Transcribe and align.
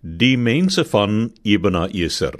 Die 0.00 0.36
mense 0.38 0.84
van 0.86 1.32
Ibna 1.42 1.88
Eser. 1.90 2.38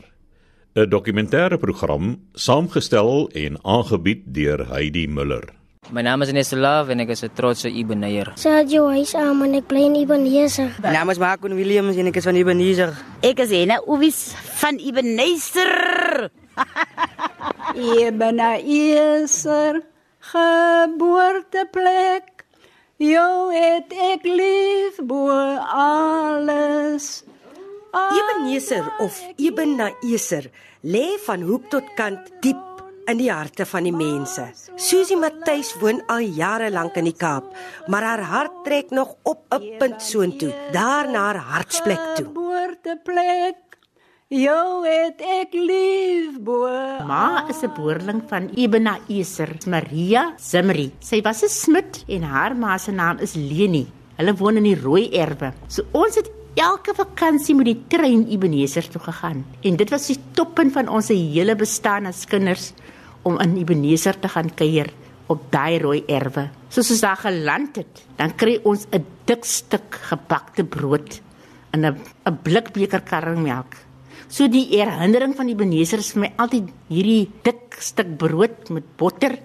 'n 0.78 0.88
Dokumentêre 0.88 1.58
program 1.58 2.20
saamgestel 2.34 3.30
en 3.34 3.58
aangebied 3.64 4.22
deur 4.30 4.68
Heidi 4.70 5.08
Muller. 5.08 5.42
My 5.90 6.02
naam 6.02 6.22
is 6.22 6.30
Nesla 6.30 6.86
en 6.86 7.00
ek 7.00 7.08
is 7.08 7.24
'n 7.24 7.30
trotse 7.34 7.68
Ebenezer. 7.68 8.32
Sergio 8.36 8.86
Huisam 8.86 9.42
en 9.42 9.54
ek 9.54 9.66
bly 9.66 9.82
in 9.90 9.96
Ebenezer. 9.96 10.70
My 10.82 10.92
naam 10.92 11.10
is 11.10 11.18
Marco 11.18 11.48
Williams 11.48 11.96
en 11.96 12.06
ek 12.06 12.16
is 12.16 12.24
van 12.24 12.36
Ebenezer. 12.36 12.94
Ek 13.22 13.40
is 13.40 13.50
Hena 13.50 13.80
Uwis 13.88 14.34
van 14.60 14.76
Ebenezer. 14.76 16.30
Ebenezer, 17.74 19.82
geboorteplek. 20.20 22.44
Jou 22.98 23.52
het 23.52 23.92
ek 23.92 24.22
lief 24.22 25.02
bo 25.02 25.28
alles. 25.74 27.24
Ebenezer 27.92 28.84
of 29.00 29.16
Ebenezer 29.36 30.50
lê 30.84 31.16
van 31.24 31.42
hoek 31.42 31.70
tot 31.72 31.86
kant 31.96 32.32
diep 32.42 32.64
in 33.08 33.16
die 33.16 33.30
harte 33.32 33.64
van 33.64 33.86
die 33.88 33.94
mense. 33.94 34.50
Susie 34.76 35.16
Matthys 35.16 35.72
woon 35.80 36.02
al 36.12 36.26
jare 36.36 36.68
lank 36.70 36.98
in 37.00 37.08
die 37.08 37.16
Kaap, 37.16 37.48
maar 37.88 38.04
haar 38.04 38.24
hart 38.32 38.58
trek 38.66 38.90
nog 38.90 39.14
op 39.24 39.46
'n 39.54 39.78
punt 39.78 40.02
soontoe, 40.02 40.52
daar 40.72 41.08
na 41.10 41.32
haar 41.32 41.40
hartsplek 41.52 42.04
toe. 42.16 42.26
Geboorteplek. 42.26 43.56
Jou 44.28 44.84
het 44.84 45.20
ek 45.24 45.54
lief 45.56 46.36
bo. 46.40 46.68
Ma 47.06 47.48
is 47.48 47.62
'n 47.62 47.72
boerling 47.72 48.22
van 48.28 48.50
Ebenezer, 48.54 49.56
Maria 49.66 50.34
Zimri. 50.36 50.92
Sy 51.00 51.22
was 51.22 51.42
'n 51.42 51.48
smid 51.48 52.04
en 52.06 52.22
haar 52.22 52.54
ma 52.56 52.76
se 52.78 52.92
naam 52.92 53.18
is 53.18 53.34
Leni. 53.34 53.86
Hulle 54.16 54.34
woon 54.34 54.56
in 54.56 54.64
die 54.64 54.80
Rooi 54.80 55.08
Erwe. 55.10 55.52
So 55.68 55.82
ons 55.92 56.14
het 56.14 56.37
elke 56.58 56.94
vakansie 56.96 57.54
met 57.54 57.68
die 57.70 57.80
trein 57.90 58.24
Ebenezer 58.32 58.86
toe 58.90 59.00
gegaan. 59.02 59.44
En 59.62 59.76
dit 59.78 59.90
was 59.94 60.08
die 60.10 60.18
toppunt 60.34 60.74
van 60.74 60.90
ons 60.90 61.10
hele 61.12 61.54
bestaan 61.58 62.08
as 62.10 62.26
kinders 62.26 62.72
om 63.22 63.38
in 63.42 63.56
Ebenezer 63.60 64.18
te 64.18 64.30
gaan 64.32 64.50
kuier 64.58 64.90
op 65.30 65.44
daai 65.52 65.78
rooi 65.78 66.02
erwe. 66.08 66.48
Soos 66.72 66.90
ons 66.94 67.04
daar 67.04 67.20
geland 67.20 67.78
het, 67.78 68.02
dan 68.16 68.34
kry 68.34 68.58
ons 68.64 68.86
'n 68.90 69.04
dik 69.26 69.44
stuk 69.44 69.98
gebakte 70.10 70.64
brood 70.64 71.20
in 71.72 71.84
'n 71.84 71.96
'n 72.26 72.38
blikbeker 72.42 73.02
karringmelk. 73.02 73.76
So 74.28 74.48
die 74.48 74.66
herinnering 74.70 75.36
van 75.36 75.48
Ebenezer 75.48 75.98
is 75.98 76.12
vir 76.12 76.20
my 76.20 76.32
altyd 76.36 76.68
hierdie 76.88 77.30
dik 77.42 77.76
stuk 77.78 78.16
brood 78.16 78.70
met 78.70 78.84
botter. 78.96 79.38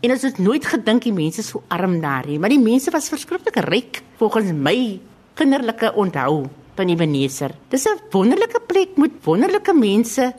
En 0.00 0.10
ons 0.10 0.22
het 0.22 0.38
nooit 0.38 0.64
gedink 0.64 1.02
die 1.02 1.12
mense 1.12 1.40
is 1.40 1.48
so 1.48 1.62
arm 1.68 2.00
daar 2.00 2.26
nie, 2.26 2.38
maar 2.38 2.50
die 2.50 2.58
mense 2.58 2.90
was 2.90 3.08
verskriklik 3.08 3.56
ryk 3.56 4.02
volgens 4.18 4.52
my 4.52 5.00
kinderlike 5.34 5.92
onthou 5.94 6.44
van 6.74 6.88
Ebenezer. 6.88 7.50
Dis 7.70 7.86
'n 7.86 7.98
wonderlike 8.10 8.60
plek 8.66 8.96
met 8.96 9.10
wonderlike 9.24 9.74
mense, 9.74 10.32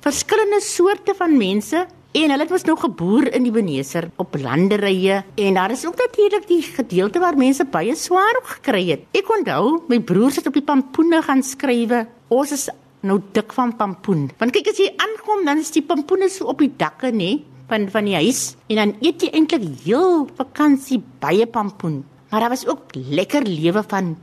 verskillende 0.00 0.60
soorte 0.60 1.14
van 1.14 1.36
mense 1.36 1.86
en 2.12 2.30
hulle 2.30 2.44
het 2.44 2.50
mos 2.50 2.64
nou 2.64 2.76
geboer 2.76 3.32
in 3.34 3.46
Ebenezer 3.46 4.10
op 4.16 4.36
landerye 4.36 5.22
en 5.34 5.54
daar 5.54 5.70
is 5.70 5.86
ook 5.86 5.96
natuurlik 5.96 6.46
die 6.48 6.62
gedeelte 6.62 7.18
waar 7.18 7.36
mense 7.36 7.64
baie 7.64 7.94
swaar 7.94 8.40
gekry 8.42 8.84
het. 8.90 9.00
Ek 9.12 9.30
onthou 9.38 9.82
my 9.88 10.00
broers 10.00 10.36
het 10.36 10.46
op 10.46 10.52
die 10.52 10.62
pampoene 10.62 11.22
gaan 11.22 11.42
skrywe. 11.42 12.06
Ons 12.28 12.52
is 12.52 12.68
nou 13.00 13.20
dik 13.32 13.52
van 13.52 13.76
pampoen. 13.76 14.30
Want 14.38 14.52
kyk 14.52 14.68
as 14.68 14.78
jy 14.78 14.92
aankom 14.96 15.44
dan 15.44 15.58
is 15.58 15.70
die 15.70 15.82
pampoene 15.82 16.28
so 16.28 16.50
op 16.52 16.58
die 16.58 16.72
dakke 16.76 17.10
nê 17.10 17.42
van 17.68 17.88
van 17.88 18.04
die 18.04 18.14
huis 18.14 18.56
en 18.68 18.76
dan 18.76 18.94
eet 19.00 19.22
jy 19.22 19.30
eintlik 19.32 19.64
heel 19.84 20.28
vakansie 20.36 21.02
baie 21.20 21.46
pampoen. 21.46 22.04
Maar 22.30 22.40
daar 22.40 22.52
was 22.52 22.66
ook 22.66 22.94
lekker 22.94 23.42
lewe 23.48 23.82
van 23.88 24.16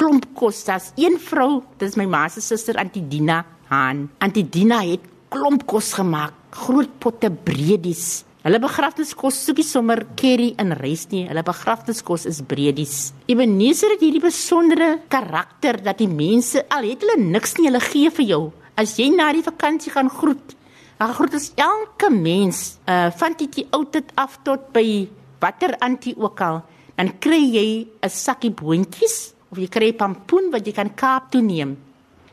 klomp 0.00 0.30
kos. 0.34 0.64
Daar's 0.64 0.90
een 0.96 1.18
vrou, 1.20 1.60
dis 1.78 1.98
my 2.00 2.08
ma 2.08 2.24
se 2.32 2.40
suster 2.40 2.78
Antidina 2.80 3.44
Haan. 3.68 4.08
Antidina 4.24 4.80
het 4.86 5.04
klomp 5.30 5.66
kos 5.68 5.92
gemaak, 5.98 6.34
groot 6.64 6.90
potte 7.02 7.30
breedies. 7.30 8.24
Hulle 8.40 8.56
begrafniskos 8.62 9.36
soekie 9.44 9.66
sommer 9.68 10.00
curry 10.16 10.54
en 10.58 10.72
rys 10.78 11.04
nie. 11.10 11.26
Hulle 11.28 11.42
begrafniskos 11.44 12.24
is 12.30 12.40
breedies. 12.40 13.10
Ebenezer 13.28 13.92
het 13.92 14.00
hierdie 14.00 14.22
besondere 14.24 14.94
karakter 15.12 15.76
dat 15.84 16.00
die 16.00 16.08
mense 16.08 16.64
al 16.72 16.88
het 16.88 17.04
hulle 17.04 17.18
niks 17.20 17.58
nie, 17.58 17.68
hulle 17.68 17.82
gee 17.84 18.08
vir 18.16 18.26
jou. 18.30 18.40
As 18.80 18.96
jy 18.96 19.10
na 19.12 19.28
die 19.36 19.44
vakansie 19.44 19.92
gaan 19.92 20.08
groet, 20.08 20.56
dan 20.96 21.12
groet 21.16 21.36
ons 21.36 21.50
elke 21.60 22.08
mens, 22.12 22.78
uh 22.88 23.10
van 23.20 23.36
die 23.36 23.66
oudte 23.76 24.02
af 24.16 24.40
tot 24.44 24.72
by 24.72 25.08
watter 25.40 25.76
antie 25.84 26.16
ook 26.16 26.40
al, 26.40 26.62
dan 26.96 27.12
kry 27.20 27.42
jy 27.44 27.68
'n 28.00 28.08
sakkie 28.08 28.50
boontjies 28.50 29.34
of 29.50 29.58
jy 29.58 29.68
kry 29.68 29.92
pampoen 29.92 30.50
wat 30.52 30.66
jy 30.66 30.72
kan 30.72 30.90
Kaap 30.94 31.30
toe 31.32 31.42
neem. 31.42 31.76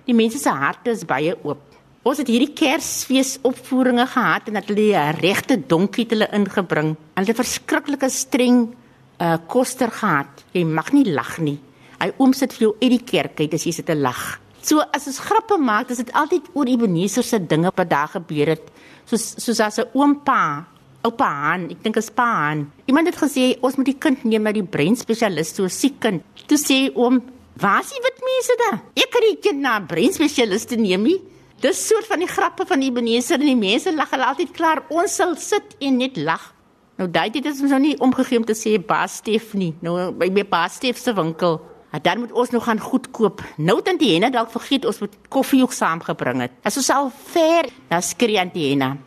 Die 0.05 0.15
mense 0.15 0.39
se 0.39 0.49
harte 0.49 0.93
is 0.93 1.05
baie 1.07 1.33
oop. 1.43 1.63
Ons 2.07 2.21
het 2.21 2.29
hierdie 2.31 2.53
Kersfees 2.55 3.35
opvoeringe 3.43 4.05
gehad 4.07 4.47
en 4.47 4.61
hulle 4.61 4.95
'n 4.95 5.19
regte 5.19 5.57
donkie 5.57 6.05
het 6.05 6.11
hulle 6.11 6.29
ingebring. 6.31 6.95
Hulle 7.15 7.27
het 7.27 7.35
verskriklike 7.35 8.09
streng 8.09 8.73
uh 9.19 9.37
koster 9.47 9.91
gehad. 9.91 10.45
Jy 10.53 10.63
mag 10.63 10.93
nie 10.93 11.11
lag 11.11 11.37
nie. 11.39 11.59
Hy 11.99 12.13
oom 12.17 12.33
sit 12.33 12.53
vir 12.53 12.67
jou 12.67 12.75
uit 12.81 12.91
die 12.91 13.03
kerk 13.03 13.39
uit 13.39 13.53
as 13.53 13.65
jy 13.65 13.71
sit 13.71 13.85
te 13.85 13.95
lag. 13.95 14.39
So 14.61 14.79
as 14.79 15.07
ons 15.07 15.19
grappe 15.19 15.57
maak, 15.57 15.89
is 15.91 15.97
dit 15.97 16.11
altyd 16.13 16.43
oor 16.53 16.65
Ebenezer 16.65 17.23
se 17.23 17.39
dinge 17.39 17.71
wat 17.75 17.89
daar 17.89 18.07
gebeur 18.07 18.47
het. 18.47 18.71
Soos 19.05 19.35
soos 19.37 19.59
as 19.59 19.79
'n 19.79 19.89
oompa 19.93 20.65
oupa 21.07 21.27
Han, 21.27 21.69
ek 21.73 21.81
dink 21.85 21.97
is 21.99 22.11
pa 22.13 22.27
Han. 22.49 22.67
Iemand 22.87 23.09
het 23.09 23.17
gesê 23.19 23.53
ons 23.65 23.79
moet 23.79 23.89
die 23.89 23.97
kind 23.97 24.25
neem 24.27 24.45
na 24.45 24.53
die 24.55 24.65
breinspesialis 24.65 25.55
toe, 25.57 25.69
siek 25.71 25.97
kind. 26.03 26.23
Toe 26.47 26.59
sê 26.59 26.91
oom, 26.95 27.21
"Waar 27.57 27.81
is 27.81 27.89
die 27.95 28.03
wit 28.03 28.21
mense 28.21 28.55
daar? 28.63 28.81
Ek 28.95 29.09
kan 29.11 29.21
die 29.21 29.39
kind 29.41 29.59
na 29.61 29.79
'n 29.79 29.87
breinspesialis 29.87 30.65
te 30.65 30.75
neem 30.75 31.03
nie." 31.03 31.21
Dis 31.57 31.87
soort 31.87 32.05
van 32.05 32.19
die 32.19 32.27
grappe 32.27 32.65
van 32.65 32.79
die 32.79 32.91
Ebenezer 32.91 33.39
en 33.39 33.47
die 33.47 33.55
mense 33.55 33.93
lag 33.95 34.11
hulle 34.13 34.25
altyd 34.25 34.51
klaar. 34.51 34.83
Ons 34.89 35.15
sal 35.15 35.35
sit 35.35 35.75
en 35.79 35.97
net 35.97 36.17
lag. 36.17 36.53
Nou 36.97 37.09
daai 37.09 37.29
dit 37.33 37.45
is 37.45 37.61
ons 37.61 37.73
nou 37.73 37.79
nie 37.79 37.95
omgegee 37.97 38.37
om 38.37 38.45
te 38.45 38.53
sê 38.53 38.77
Baas 38.77 39.15
Stef 39.21 39.53
nie. 39.53 39.73
Nou 39.81 40.11
by 40.11 40.29
my 40.29 40.43
Baas 40.45 40.75
Stef 40.75 40.97
se 40.97 41.13
winkel. 41.13 41.59
En 41.91 42.03
dan 42.03 42.19
moet 42.19 42.31
ons 42.31 42.49
nog 42.49 42.63
gaan 42.63 42.79
goed 42.79 43.11
koop. 43.11 43.41
Nou 43.57 43.79
dan 43.81 43.97
die 43.97 44.13
Henna 44.13 44.29
dalk 44.29 44.51
vergeet 44.51 44.85
ons 44.85 44.99
moet 44.99 45.17
koffie 45.33 45.63
ook 45.63 45.73
saamgebring 45.73 46.43
het. 46.45 46.57
As 46.61 46.77
ons 46.77 46.89
al 46.93 47.11
ver, 47.31 47.69
dan 47.89 48.05
skree 48.05 48.39
aan 48.39 48.51
die 48.53 48.69
Henna. 48.69 48.97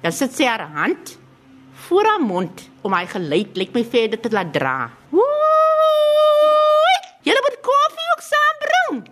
Dan 0.00 0.12
sit 0.16 0.32
sy 0.32 0.46
haar 0.48 0.64
hand 0.72 1.16
voor 1.86 2.06
haar 2.08 2.22
mond 2.24 2.62
om 2.86 2.94
hy 2.96 3.04
geluid 3.10 3.58
lyk 3.60 3.74
my 3.76 3.82
verder 3.84 4.20
te 4.20 4.30
laat 4.32 4.52
dra. 4.54 4.76
Julle 7.26 7.42
moet 7.44 7.58
koffie 7.66 8.08
ook 8.14 8.22
saambring. 8.24 9.02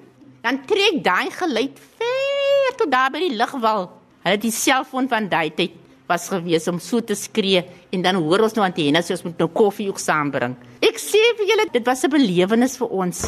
Dan 0.44 0.62
trek 0.70 1.02
daai 1.04 1.28
geluid 1.34 1.76
ver 1.98 2.78
tot 2.80 2.92
daar 2.92 3.12
by 3.12 3.20
die 3.26 3.36
lugwal. 3.36 3.90
Hulle 4.24 4.36
het 4.38 4.46
die 4.46 4.54
selfoon 4.54 5.10
van 5.12 5.28
daai 5.28 5.50
tyd 5.52 5.76
was 6.08 6.30
gewees 6.32 6.64
om 6.72 6.78
so 6.80 7.04
te 7.04 7.12
skree 7.18 7.60
en 7.92 8.02
dan 8.06 8.16
hoor 8.16 8.46
ons 8.46 8.56
nou 8.56 8.64
aan 8.64 8.72
die 8.72 8.86
Henna 8.88 9.04
sê 9.04 9.12
ons 9.18 9.26
moet 9.28 9.44
nou 9.44 9.50
koffie 9.52 9.90
ook 9.90 10.00
saambring. 10.00 10.56
Ek 10.80 10.96
sê 11.02 11.20
vir 11.36 11.52
julle 11.52 11.68
dit 11.72 11.84
was 11.84 12.04
'n 12.04 12.16
belewenis 12.16 12.78
vir 12.80 12.88
ons. 12.88 13.26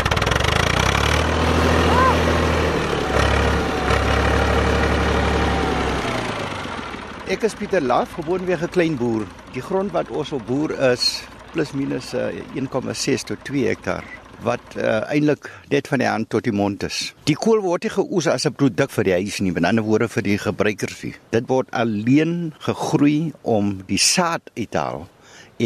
Ek 7.30 7.44
is 7.46 7.52
Pieter 7.54 7.78
Laaf, 7.78 8.16
gewoonweg 8.18 8.64
'n 8.66 8.72
klein 8.74 8.96
boer. 8.98 9.22
Die 9.54 9.62
grond 9.62 9.92
wat 9.94 10.08
ons 10.10 10.32
op 10.34 10.42
boer 10.46 10.72
is 10.90 11.22
plus 11.52 11.70
minus 11.78 12.10
uh, 12.12 12.26
1,6 12.58 13.22
tot 13.28 13.44
2 13.46 13.68
hektaar 13.70 14.02
wat 14.42 14.74
uh, 14.74 15.06
eintlik 15.06 15.46
net 15.70 15.86
van 15.86 16.02
die 16.02 16.08
hand 16.08 16.26
tot 16.28 16.42
die 16.42 16.52
mond 16.52 16.82
is. 16.82 17.14
Die 17.30 17.36
kool 17.38 17.62
word 17.62 17.86
nie 17.86 17.94
geoes 17.94 18.26
as 18.26 18.46
'n 18.50 18.58
produk 18.58 18.90
vir 18.90 19.04
die 19.04 19.14
huis 19.22 19.38
nie, 19.40 19.52
met 19.52 19.64
ander 19.64 19.86
woorde 19.86 20.08
vir 20.08 20.22
die 20.26 20.38
gebruikers 20.38 21.04
nie. 21.04 21.14
Dit 21.30 21.46
word 21.46 21.70
alleen 21.70 22.52
gegroei 22.66 23.32
om 23.42 23.78
die 23.86 24.02
saad 24.02 24.42
uit 24.58 24.70
te 24.70 24.78
haal 24.78 25.06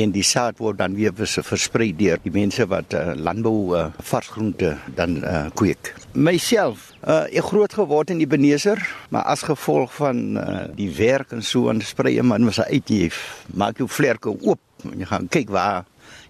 en 0.03 0.12
die 0.15 0.25
saad 0.27 0.59
word 0.62 0.81
dan 0.81 0.97
weer 0.99 1.15
versprei 1.15 1.93
deur 1.97 2.21
die 2.25 2.32
mense 2.34 2.66
wat 2.71 2.94
uh, 2.97 3.12
landbou 3.15 3.75
uh, 3.77 3.87
varsgroente 4.03 4.75
dan 4.99 5.21
uh, 5.22 5.47
kweek. 5.55 5.93
Myself, 6.15 6.91
uh, 7.03 7.25
ek 7.31 7.50
groot 7.53 7.74
geword 7.78 8.10
in 8.15 8.22
Ebenezer, 8.24 8.80
maar 9.15 9.27
as 9.30 9.47
gevolg 9.47 9.95
van 10.01 10.22
uh, 10.41 10.60
die 10.74 10.91
werk 10.97 11.34
en 11.36 11.42
so 11.42 11.71
en 11.72 11.83
sprei 11.84 12.16
man 12.22 12.47
was 12.48 12.60
uit 12.60 12.91
jy 12.91 13.10
maak 13.54 13.78
jou 13.83 13.89
vlerke 13.91 14.33
oop 14.34 14.60
en 14.91 15.01
jy 15.03 15.09
gaan 15.09 15.30
kyk 15.33 15.53
waar 15.54 15.84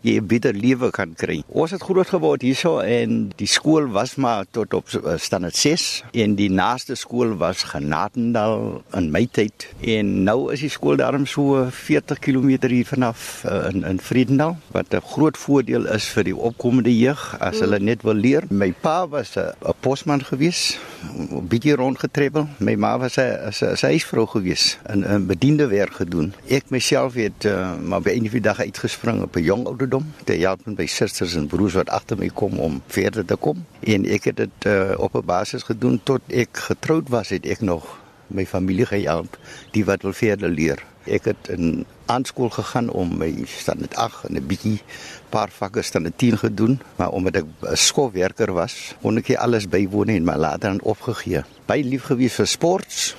jy 0.05 0.21
'n 0.21 0.27
beter 0.29 0.53
lewe 0.53 0.91
kan 0.91 1.15
kry. 1.17 1.43
Ons 1.49 1.71
het 1.73 1.83
groot 1.83 2.09
geword 2.09 2.43
hierso 2.43 2.79
en 2.79 3.33
die 3.37 3.49
skool 3.49 3.89
was 3.89 4.17
maar 4.17 4.45
tot 4.51 4.75
op 4.75 4.89
standaard 5.17 5.57
6 5.57 6.03
en 6.13 6.35
die 6.37 6.51
naaste 6.51 6.95
skool 6.95 7.37
was 7.41 7.63
Genadendal 7.63 8.83
in 8.93 9.11
my 9.11 9.27
tyd 9.33 9.69
en 9.81 10.25
nou 10.25 10.53
is 10.53 10.61
die 10.61 10.69
skool 10.69 10.97
daarom 10.97 11.27
so 11.27 11.65
40 11.71 12.19
km 12.19 12.69
hier 12.69 12.87
vanaf 12.87 13.45
uh, 13.49 13.71
in 13.73 13.85
in 13.85 14.01
Vredendal 14.01 14.57
wat 14.73 14.93
'n 14.93 15.01
groot 15.01 15.37
voordeel 15.37 15.87
is 15.87 16.05
vir 16.09 16.25
die 16.25 16.37
opkomende 16.37 16.93
jeug 16.93 17.37
as 17.41 17.61
hulle 17.61 17.79
net 17.81 18.03
wil 18.03 18.15
leer. 18.15 18.45
My 18.51 18.73
pa 18.73 19.09
was 19.09 19.37
'n 19.37 19.53
posman 19.81 20.25
gewees, 20.25 20.79
'n 21.17 21.49
bietjie 21.49 21.77
rondgetrebbel. 21.77 22.49
My 22.59 22.75
ma 22.75 22.99
was 22.99 23.17
'n 23.17 23.77
huisvrou 23.81 24.27
gewees 24.27 24.79
en 24.83 25.05
'n 25.05 25.27
bediende 25.27 25.67
werk 25.67 25.95
gedoen. 25.95 26.35
Ek 26.49 26.65
myself 26.69 27.15
het 27.15 27.45
uh, 27.45 27.73
maar 27.81 28.01
by 28.01 28.11
'n 28.11 28.43
dag 28.43 28.61
uitgespring 28.61 29.23
op 29.23 29.37
'n 29.37 29.43
jong 29.43 29.67
ouderdom 29.67 29.94
ouderdom 29.95 30.25
te 30.25 30.35
help 30.43 30.65
met 30.67 30.79
my 30.79 30.87
susters 30.87 31.35
en 31.35 31.47
broers 31.47 31.77
wat 31.79 31.91
agter 31.93 32.19
my 32.19 32.29
kom 32.35 32.59
om 32.59 32.81
verder 32.87 33.25
te 33.25 33.37
kom. 33.37 33.65
En 33.81 34.07
ek 34.07 34.31
het 34.31 34.37
dit 34.43 34.67
uh, 34.67 34.95
op 34.99 35.15
'n 35.15 35.27
basis 35.27 35.63
gedoen 35.63 36.01
tot 36.03 36.21
ek 36.29 36.57
getroud 36.71 37.09
was, 37.09 37.29
het 37.29 37.47
ek 37.47 37.61
nog 37.61 38.01
my 38.27 38.47
familie 38.47 38.87
gehelp 38.87 39.39
die 39.73 39.85
wat 39.85 40.03
wil 40.03 40.13
verder 40.13 40.49
leer. 40.49 40.83
Ek 41.05 41.25
het 41.25 41.49
in 41.49 41.85
aanskool 42.07 42.51
gegaan 42.51 42.89
om 42.89 43.19
my 43.19 43.45
standaard 43.47 43.95
8 43.95 44.25
en 44.29 44.37
'n 44.37 44.47
bietjie 44.47 44.81
paar 45.29 45.51
vakke 45.51 45.83
standaard 45.83 46.19
10 46.19 46.39
gedoen, 46.39 46.81
maar 46.97 47.11
omdat 47.11 47.37
ek 47.37 47.45
'n 47.45 47.77
skoolwerker 47.77 48.53
was, 48.53 48.95
kon 49.03 49.17
ek 49.17 49.37
alles 49.37 49.69
bywoon 49.69 50.09
en 50.09 50.25
my 50.25 50.37
later 50.37 50.71
dan 50.71 50.81
opgegee. 50.83 51.45
By 51.67 51.83
lief 51.85 52.05
gewees 52.05 52.35
vir 52.35 52.47
sports, 52.47 53.15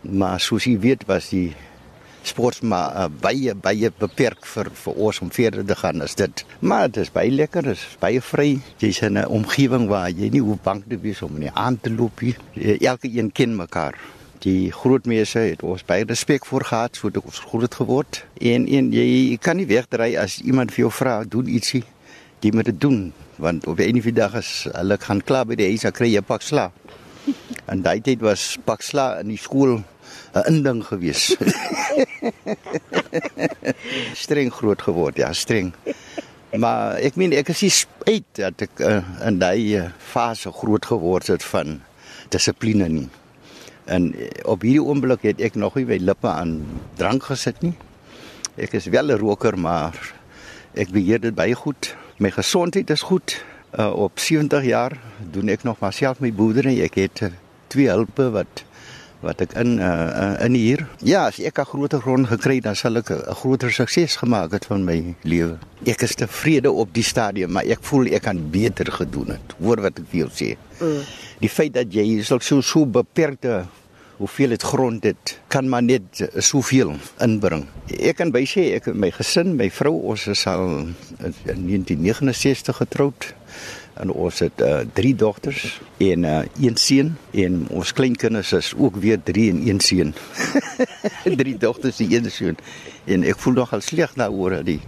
maar 0.00 0.40
soos 0.40 0.64
jy 0.64 0.78
weet 0.78 1.06
was 1.06 1.28
die 1.28 1.56
sports 2.26 2.60
maar 2.60 2.94
uh, 2.96 3.08
baie 3.20 3.54
baie 3.54 3.90
beperk 3.98 4.46
vir 4.46 4.70
vir 4.84 4.94
ons 4.94 5.20
om 5.20 5.30
verder 5.30 5.64
te 5.64 5.74
gaan 5.74 6.02
as 6.02 6.14
dit. 6.14 6.44
Maar 6.60 6.88
dit 6.88 7.02
is 7.02 7.12
baie 7.12 7.30
lekker, 7.30 7.62
dit 7.62 7.76
is 7.76 7.96
baie 8.00 8.20
vry. 8.20 8.60
Jy's 8.78 9.02
in 9.02 9.18
'n 9.18 9.26
omgewing 9.26 9.88
waar 9.88 10.10
jy 10.10 10.30
nie 10.30 10.42
hoef 10.42 10.62
bang 10.62 10.82
te 10.88 10.98
wees 10.98 11.22
om 11.22 11.38
nie 11.38 11.50
aan 11.54 11.80
te 11.80 11.90
loop 11.90 12.20
nie. 12.20 12.36
Elke 12.80 13.08
een 13.08 13.32
ken 13.32 13.56
mekaar 13.56 13.98
die 14.44 14.70
grootmeeste 14.72 15.40
het 15.46 15.62
ons 15.64 15.84
baie 15.88 16.04
respek 16.04 16.46
voor 16.46 16.64
gehad, 16.68 16.96
so 16.96 17.08
het 17.08 17.18
ons 17.20 17.40
groot 17.48 17.74
geword. 17.80 18.22
En 18.40 18.66
en 18.68 18.92
jy 18.92 19.36
kan 19.40 19.56
nie 19.56 19.68
wegdry 19.70 20.14
as 20.20 20.40
iemand 20.44 20.74
vir 20.74 20.84
jou 20.84 20.92
vra 20.92 21.16
doen 21.24 21.48
ietsie, 21.48 21.84
jy 22.44 22.52
moet 22.52 22.68
dit 22.68 22.80
doen, 22.80 23.12
want 23.40 23.66
op 23.66 23.78
'n 23.78 23.88
enige 23.88 24.12
dag 24.12 24.34
as 24.34 24.66
hulle 24.72 24.98
gaan 25.00 25.22
klaar 25.22 25.46
by 25.46 25.54
die 25.54 25.68
huis, 25.68 25.82
dan 25.82 25.92
kry 25.92 26.08
jy 26.12 26.20
'n 26.20 26.24
pak 26.24 26.42
sla. 26.42 26.72
En 27.66 27.82
daai 27.82 28.00
tyd 28.00 28.20
was 28.20 28.58
pak 28.64 28.82
sla 28.82 29.20
in 29.20 29.28
die 29.28 29.38
skool 29.38 29.82
'n 30.34 30.46
inding 30.50 30.84
gewees. 30.84 31.36
streng 34.24 34.52
groot 34.52 34.82
geword, 34.82 35.16
ja, 35.16 35.32
streng. 35.32 35.74
Maar 36.54 37.02
ek 37.02 37.16
meen 37.18 37.32
ek 37.32 37.48
is 37.50 37.62
nie 37.66 37.74
spyt 37.74 38.38
dat 38.38 38.62
ek 38.62 38.80
uh, 38.80 39.02
in 39.26 39.38
daai 39.38 39.78
uh, 39.78 39.88
fase 39.98 40.52
groot 40.54 40.86
geword 40.86 41.26
het 41.26 41.42
van 41.42 41.80
dissipline 42.30 42.88
nie. 42.88 43.08
En 43.84 44.14
eh, 44.14 44.30
op 44.48 44.62
hierdie 44.64 44.82
oomblik 44.82 45.26
het 45.28 45.40
ek 45.44 45.58
nog 45.60 45.74
nie 45.76 45.84
my 45.88 45.98
lippe 46.00 46.30
aan 46.30 46.62
drank 46.96 47.26
gesit 47.28 47.60
nie. 47.62 47.74
Ek 48.56 48.72
is 48.78 48.86
wel 48.86 49.10
'n 49.12 49.18
roker, 49.18 49.58
maar 49.58 49.98
ek 50.74 50.90
beheer 50.90 51.20
dit 51.20 51.34
baie 51.34 51.54
goed. 51.54 51.94
My 52.18 52.30
gesondheid 52.30 52.90
is 52.90 53.02
goed. 53.02 53.42
Uh, 53.74 53.90
op 53.90 54.18
70 54.18 54.64
jaar 54.64 54.92
doen 55.18 55.48
ek 55.48 55.62
nog 55.62 55.78
maar 55.78 55.92
self 55.92 56.20
my 56.20 56.32
boerdery. 56.32 56.80
Ek 56.80 56.94
het 56.94 57.20
uh, 57.20 57.28
twee 57.66 57.88
hulpe 57.90 58.30
wat 58.30 58.64
wat 59.24 59.40
ek 59.44 59.56
in 59.60 59.78
uh, 59.78 60.36
in 60.44 60.54
hier. 60.54 60.86
Ja, 61.02 61.26
as 61.26 61.40
ek 61.40 61.58
'n 61.58 61.70
groter 61.72 62.00
grond 62.00 62.28
gekry 62.28 62.60
het, 62.60 62.64
dan 62.64 62.76
sal 62.76 62.96
ek 62.96 63.10
'n 63.10 63.34
groter 63.34 63.72
sukses 63.72 64.16
gemaak 64.16 64.52
het 64.52 64.64
van 64.64 64.84
my 64.84 65.14
lewe. 65.22 65.58
Ek 65.84 66.02
is 66.02 66.14
tevrede 66.14 66.70
op 66.72 66.94
die 66.94 67.04
stadium, 67.04 67.52
maar 67.52 67.64
ek 67.64 67.82
voel 67.82 68.06
ek 68.06 68.22
kan 68.22 68.50
beter 68.50 68.92
gedoen 68.92 69.36
het. 69.36 69.54
Hoor 69.60 69.80
wat 69.80 69.98
ek 69.98 70.06
vir 70.10 70.20
jou 70.20 70.30
sê. 70.30 70.56
Mm 70.80 71.02
die 71.44 71.50
feit 71.50 71.74
dat 71.74 71.92
jy 71.92 72.22
so 72.22 72.38
so, 72.40 72.60
so 72.62 72.86
beperkte 72.86 73.64
hoeveel 74.16 74.54
dit 74.54 74.62
grond 74.62 75.04
het 75.04 75.34
kan 75.50 75.68
maar 75.68 75.82
net 75.82 76.22
soveel 76.38 76.94
inbring. 77.24 77.66
Ek 77.98 78.20
kan 78.20 78.30
by 78.34 78.44
sê 78.46 78.68
ek 78.78 78.92
my 78.94 79.10
gesin, 79.14 79.56
my 79.58 79.68
vrou, 79.74 79.96
ons 80.12 80.28
is 80.30 80.44
al 80.50 80.86
in 81.18 81.34
1969 81.66 82.78
getroud 82.82 83.32
en 83.94 84.10
ons 84.10 84.38
het 84.38 84.60
uh, 84.60 84.80
drie 84.92 85.14
dogters 85.14 85.80
en 86.02 86.24
uh, 86.24 86.40
een 86.60 86.76
seun 86.76 87.16
en 87.30 87.66
ons 87.70 87.92
kleinkinders 87.92 88.52
is 88.52 88.72
ook 88.76 88.96
weer 88.96 89.22
drie 89.22 89.50
en 89.50 89.62
een 89.68 89.80
seun. 89.80 90.14
drie 91.42 91.56
dogters 91.56 92.00
en 92.00 92.12
een 92.12 92.30
seun. 92.30 92.56
En 93.04 93.22
ek 93.22 93.38
voel 93.38 93.60
nogal 93.60 93.80
sleg 93.80 94.14
daaroor 94.18 94.58
dat 94.58 94.66
die 94.66 94.80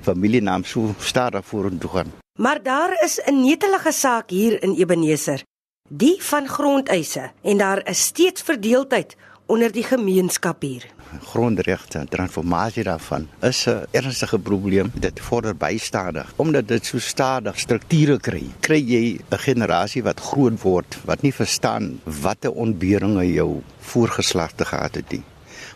familienaam 0.00 0.64
so 0.64 0.94
stadig 0.98 1.44
vorentoe 1.46 1.90
gaan. 1.90 2.12
Maar 2.38 2.62
daar 2.62 2.98
is 3.04 3.20
'n 3.24 3.40
netelige 3.40 3.92
saak 3.92 4.30
hier 4.30 4.62
in 4.62 4.74
Ebeneser 4.74 5.42
die 5.88 6.22
van 6.22 6.48
grondeise 6.48 7.30
en 7.42 7.58
daar 7.58 7.88
is 7.88 8.02
steeds 8.02 8.42
verdeeldheid 8.42 9.16
onder 9.46 9.72
die 9.72 9.82
gemeenskap 9.82 10.62
hier. 10.62 10.86
Grondregte, 11.22 12.06
transformasie 12.10 12.84
daarvan 12.84 13.28
is 13.40 13.66
'n 13.66 13.86
ernstige 13.90 14.38
probleem. 14.38 14.90
Dit 14.94 15.20
vorder 15.20 15.56
bystadig 15.56 16.32
omdat 16.36 16.68
dit 16.68 16.86
so 16.86 16.98
stadig 16.98 17.58
strukture 17.58 18.18
kry. 18.20 18.44
Kry 18.60 18.80
jy 18.80 19.18
'n 19.30 19.38
generasie 19.38 20.02
wat 20.02 20.20
groot 20.20 20.60
word 20.62 20.98
wat 21.04 21.22
nie 21.22 21.32
verstaan 21.32 22.00
watter 22.04 22.52
ontberinge 22.52 23.32
jou 23.32 23.62
voorgeslagte 23.78 24.64
gehad 24.64 24.94
het 24.94 25.10
nie. 25.10 25.22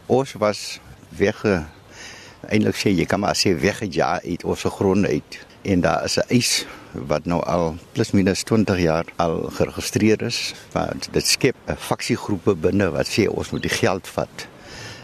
Ons 0.06 0.32
was 0.32 0.80
weg 1.08 1.44
eintlik 2.46 2.76
sê 2.76 2.90
jy 2.90 3.04
kan 3.04 3.20
maar 3.20 3.36
sê 3.36 3.54
weggejaag 3.58 4.24
uit 4.24 4.44
ons 4.44 4.64
gronde 4.64 5.08
uit 5.08 5.46
en 5.62 5.80
daar 5.80 6.04
is 6.04 6.18
'n 6.18 6.28
eis 6.28 6.66
wat 6.92 7.24
nou 7.24 7.42
al 7.44 7.76
plus 7.92 8.10
minus 8.10 8.42
20 8.42 8.78
jaar 8.78 9.04
al 9.16 9.50
geregistreer 9.52 10.22
is. 10.22 10.54
Want 10.72 11.08
dit 11.12 11.26
skep 11.26 11.56
'n 11.66 11.76
faksiegroepe 11.76 12.54
binne 12.54 12.90
wat 12.90 13.08
sê 13.08 13.28
ons 13.28 13.50
moet 13.50 13.62
die 13.62 13.76
geld 13.82 14.06
vat. 14.08 14.46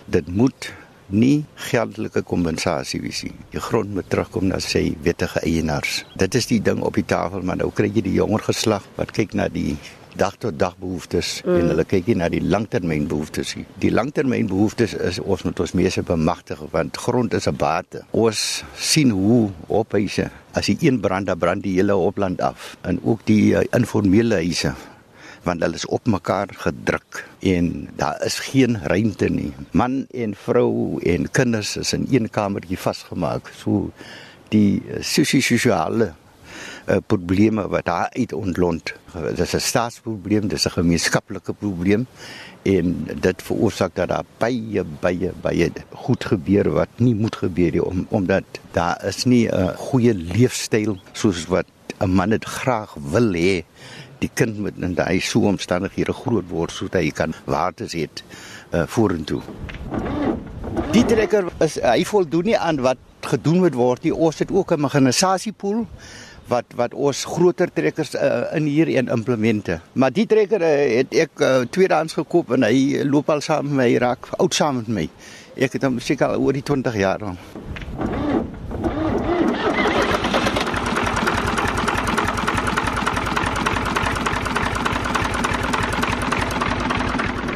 Dit 0.06 0.28
moet 0.28 0.72
nie 1.06 1.44
geldelike 1.70 2.22
kompensasie 2.26 3.00
wees 3.04 3.22
nie. 3.26 3.34
Die 3.52 3.60
grond 3.60 3.92
moet 3.94 4.08
terugkom 4.10 4.48
na 4.48 4.60
sy 4.62 4.94
wettige 5.04 5.42
eienaars. 5.44 6.04
Dit 6.20 6.34
is 6.38 6.48
die 6.50 6.60
ding 6.64 6.80
op 6.84 6.96
die 6.96 7.06
tafel, 7.06 7.44
maar 7.44 7.60
nou 7.60 7.70
kry 7.74 7.90
jy 7.92 8.06
die 8.06 8.16
jonger 8.16 8.46
geslag 8.48 8.86
wat 8.96 9.12
kyk 9.16 9.36
na 9.36 9.48
die 9.52 9.76
dag 10.14 10.36
tot 10.38 10.54
dag 10.58 10.76
behoeftes 10.78 11.40
mm. 11.42 11.56
en 11.58 11.72
hulle 11.72 11.84
kyk 11.90 12.06
nie 12.10 12.16
na 12.20 12.28
die 12.30 12.42
langtermyn 12.42 13.08
behoeftes 13.10 13.56
nie. 13.58 13.66
Die 13.82 13.90
langtermyn 13.90 14.46
behoeftes 14.50 14.94
is 14.94 15.18
ons 15.18 15.42
moet 15.46 15.60
ons 15.64 15.74
mense 15.74 16.06
bemagtig 16.06 16.62
want 16.70 17.00
grond 17.02 17.34
is 17.34 17.48
'n 17.50 17.56
bate. 17.58 18.04
Ons 18.12 18.62
sien 18.78 19.10
hoe 19.10 19.50
ophuise 19.66 20.30
as 20.54 20.70
die 20.70 20.78
een 20.86 21.00
brand 21.00 21.26
dan 21.26 21.38
brand 21.38 21.62
die 21.62 21.74
hele 21.74 21.96
opland 21.96 22.40
af 22.40 22.76
en 22.82 23.00
ook 23.02 23.26
die 23.26 23.58
uh, 23.58 23.66
informele 23.74 24.34
huise 24.34 24.74
want 25.44 25.62
hulle 25.62 25.78
is 25.78 25.86
op 25.86 26.06
mekaar 26.06 26.48
gedruk 26.64 27.24
en 27.40 27.88
daar 27.96 28.20
is 28.24 28.38
geen 28.48 28.78
ruimte 28.82 29.28
nie. 29.28 29.52
Man 29.72 30.06
en 30.10 30.34
vrou 30.34 31.00
en 31.02 31.30
kinders 31.30 31.76
is 31.76 31.92
in 31.92 32.06
een 32.10 32.30
kamertjie 32.30 32.78
vasgemaak. 32.78 33.50
So 33.56 33.90
die 34.48 34.82
sosio-sosiale 35.00 36.12
uh, 36.12 36.96
probleme 37.06 37.68
wat 37.68 37.84
daar 37.84 38.08
uit 38.12 38.32
ontlont. 38.32 38.94
Dit 39.14 39.38
is 39.38 39.54
'n 39.54 39.60
staatsprobleem, 39.60 40.48
dit 40.48 40.58
is 40.58 40.66
'n 40.66 40.78
gemeenskaplike 40.80 41.52
probleem 41.52 42.06
en 42.62 43.08
dit 43.20 43.42
veroorsaak 43.42 43.94
dat 43.94 44.08
daar 44.08 44.24
baie 44.38 44.84
baie 45.00 45.32
baie 45.40 45.72
goed 45.92 46.24
gebeur 46.24 46.70
wat 46.72 46.88
nie 46.96 47.14
moet 47.14 47.36
gebeur 47.36 47.76
nie 47.76 47.84
om 47.84 48.06
omdat 48.08 48.44
daar 48.72 49.04
is 49.04 49.24
nie 49.24 49.48
'n 49.48 49.76
goeie 49.76 50.14
leefstyl 50.14 50.96
soos 51.12 51.46
wat 51.46 51.66
'n 52.00 52.10
man 52.10 52.30
dit 52.30 52.44
graag 52.44 52.94
wil 53.10 53.32
hê 53.32 53.64
die 54.24 54.32
kind 54.40 54.58
moet 54.64 54.80
in 54.80 54.96
daai 54.98 55.20
so 55.20 55.44
omstandighede 55.50 56.14
groot 56.24 56.48
word 56.50 56.72
sodat 56.74 57.02
hy 57.02 57.12
kan 57.14 57.34
waardes 57.44 57.96
het 57.98 58.24
uh, 58.72 58.84
vorentoe. 58.90 59.42
Die 60.94 61.04
trekker 61.06 61.50
is 61.64 61.78
hy 61.82 62.04
voldoen 62.08 62.50
nie 62.50 62.58
aan 62.58 62.80
wat 62.84 63.00
gedoen 63.24 63.62
moet 63.64 63.76
word 63.78 64.06
nie. 64.06 64.14
Ons 64.14 64.40
het 64.42 64.50
ook 64.52 64.72
'n 64.72 64.80
meganisasiepool 64.80 65.86
wat 66.48 66.64
wat 66.76 66.94
ons 66.94 67.24
groter 67.24 67.72
trekkers 67.72 68.14
uh, 68.14 68.54
in 68.56 68.66
hier 68.66 68.88
en 68.96 69.08
implemente. 69.08 69.80
Maar 69.92 70.12
die 70.12 70.26
trekker 70.26 70.60
uh, 70.60 70.72
het 70.98 71.14
ek 71.14 71.40
uh, 71.40 71.64
tweedehands 71.70 72.18
gekoop 72.20 72.52
en 72.52 72.62
hy 72.62 73.04
loop 73.04 73.30
al 73.30 73.40
saam 73.40 73.64
met 73.68 73.76
my 73.76 73.96
raak 73.96 74.28
oud 74.38 74.54
saam 74.54 74.76
met 74.76 74.88
my. 74.88 75.08
Ek 75.56 75.72
het 75.72 75.82
hom 75.82 76.00
seker 76.00 76.36
oor 76.36 76.52
die 76.52 76.62
20 76.62 76.96
jaar 76.96 77.24
al. 77.24 78.13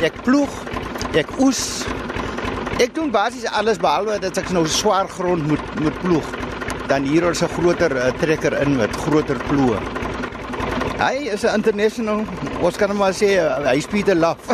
Ek 0.03 0.15
ploeg, 0.23 0.51
ek 1.19 1.31
oes. 1.43 1.85
Ek 2.79 2.95
doen 2.95 3.11
basies 3.11 3.49
alles 3.51 3.81
behalwe 3.83 4.19
dat 4.23 4.39
ek 4.39 4.53
nou 4.55 4.67
swaar 4.67 5.09
grond 5.11 5.47
moet 5.51 5.81
moet 5.83 5.97
ploeg 6.05 6.29
dan 6.89 7.03
hier 7.05 7.25
is 7.31 7.43
'n 7.43 7.49
groter 7.57 7.93
uh, 7.97 8.13
trekker 8.21 8.61
in 8.63 8.77
met 8.77 8.97
groter 8.97 9.37
ploë. 9.49 9.79
Hy 10.99 11.17
is 11.35 11.43
'n 11.45 11.55
international, 11.59 12.25
ons 12.61 12.77
kan 12.77 12.97
maar 12.97 13.13
sê 13.13 13.37
uh, 13.37 13.67
hy 13.69 13.81
speel 13.81 14.17
laf. 14.17 14.41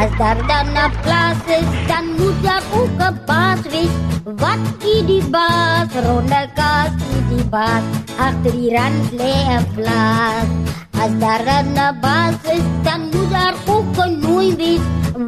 As 0.00 0.10
daar 0.18 0.40
dan 0.50 0.66
'n 0.74 0.90
plaas 1.04 1.40
is, 1.46 1.68
dan 1.86 2.04
moet 2.18 2.38
daar 2.42 2.64
ook 2.74 2.98
'n 2.98 3.14
baas 3.26 3.62
wees. 3.70 3.94
Wat 4.24 4.62
is 4.82 5.02
die 5.06 5.24
baas? 5.30 5.88
Ronde 6.06 6.42
kaas 6.54 6.92
is 7.16 7.24
die 7.30 7.46
baas. 7.54 7.84
Agter 8.18 8.52
die 8.52 8.70
rand 8.76 9.12
lê 9.12 9.34
'n 9.58 9.64
plaas. 9.74 10.69
As 11.00 11.12
daar 11.18 11.64
'n 11.64 12.00
baas 12.00 12.34
is, 12.44 12.66
dan 12.82 13.00
moet 13.00 13.30
daar 13.30 13.54
ook 13.66 13.96
'n 13.96 14.18
nooi 14.18 14.56
wees. 14.56 14.84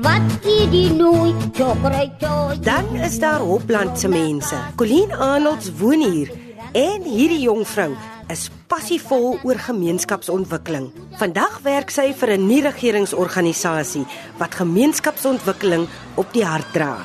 Wat 0.07 0.21
is 0.43 0.71
die 0.71 0.93
nooi? 0.93 1.35
Chocolate. 1.53 2.61
Dan 2.61 2.85
is 2.95 3.19
daar 3.19 3.41
Hopland 3.41 4.01
se 4.01 4.09
mense. 4.09 4.57
Colleen 4.77 5.13
Arnolds 5.13 5.71
woon 5.79 6.03
hier 6.11 6.31
en 6.73 7.03
hierdie 7.03 7.41
jong 7.41 7.69
vrou 7.69 7.97
is 8.29 8.51
passievol 8.67 9.39
oor 9.43 9.59
gemeenskapsontwikkeling. 9.59 10.93
Vandag 11.11 11.61
werk 11.63 11.91
sy 11.91 12.15
vir 12.15 12.29
'n 12.29 12.47
nie-regeringsorganisasie 12.47 14.07
wat 14.37 14.55
gemeenskapsontwikkeling 14.55 15.89
op 16.15 16.33
die 16.33 16.45
hart 16.45 16.73
dra. 16.73 16.97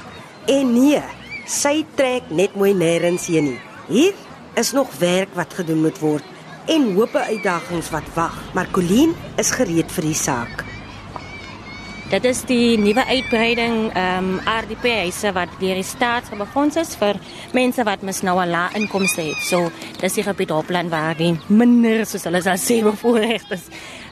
En 0.45 0.74
nee, 0.74 1.03
sy 1.45 1.86
trek 1.95 2.24
net 2.29 2.55
mooi 2.55 2.74
nêrens 2.74 3.25
heen 3.27 3.43
nie. 3.43 3.59
Hier 3.88 4.13
is 4.53 4.71
nog 4.71 4.88
werk 5.00 5.29
wat 5.33 5.53
gedoen 5.53 5.81
moet 5.81 6.00
word 6.00 6.24
en 6.67 6.93
hoope 6.95 7.19
uitdagings 7.19 7.89
wat 7.89 8.07
wag, 8.13 8.36
maar 8.53 8.67
Colleen 8.71 9.15
is 9.39 9.51
gereed 9.55 9.91
vir 9.91 10.09
die 10.09 10.17
saak. 10.17 10.65
Dit 12.07 12.24
is 12.24 12.45
die 12.47 12.77
nuwe 12.79 13.03
uitbreiding 13.03 13.89
ehm 13.91 14.27
um, 14.27 14.38
RDP 14.47 14.86
huise 15.01 15.31
wat 15.36 15.51
deur 15.59 15.75
die 15.75 15.83
staat 15.83 16.29
befonds 16.39 16.79
is 16.79 16.93
vir 16.95 17.19
mense 17.51 17.83
wat 17.83 18.01
mis 18.01 18.21
nou 18.24 18.39
'n 18.39 18.47
lae 18.51 18.79
inkomste 18.79 19.21
het. 19.21 19.41
So 19.43 19.71
dis 20.00 20.13
die 20.13 20.24
gebied 20.24 20.50
Hopland 20.50 20.89
waar 20.89 21.17
die 21.17 21.36
minder 21.47 22.05
soos 22.05 22.24
hulle 22.24 22.39
sê 22.39 22.83
bevoorreg 22.83 23.43
is 23.51 23.67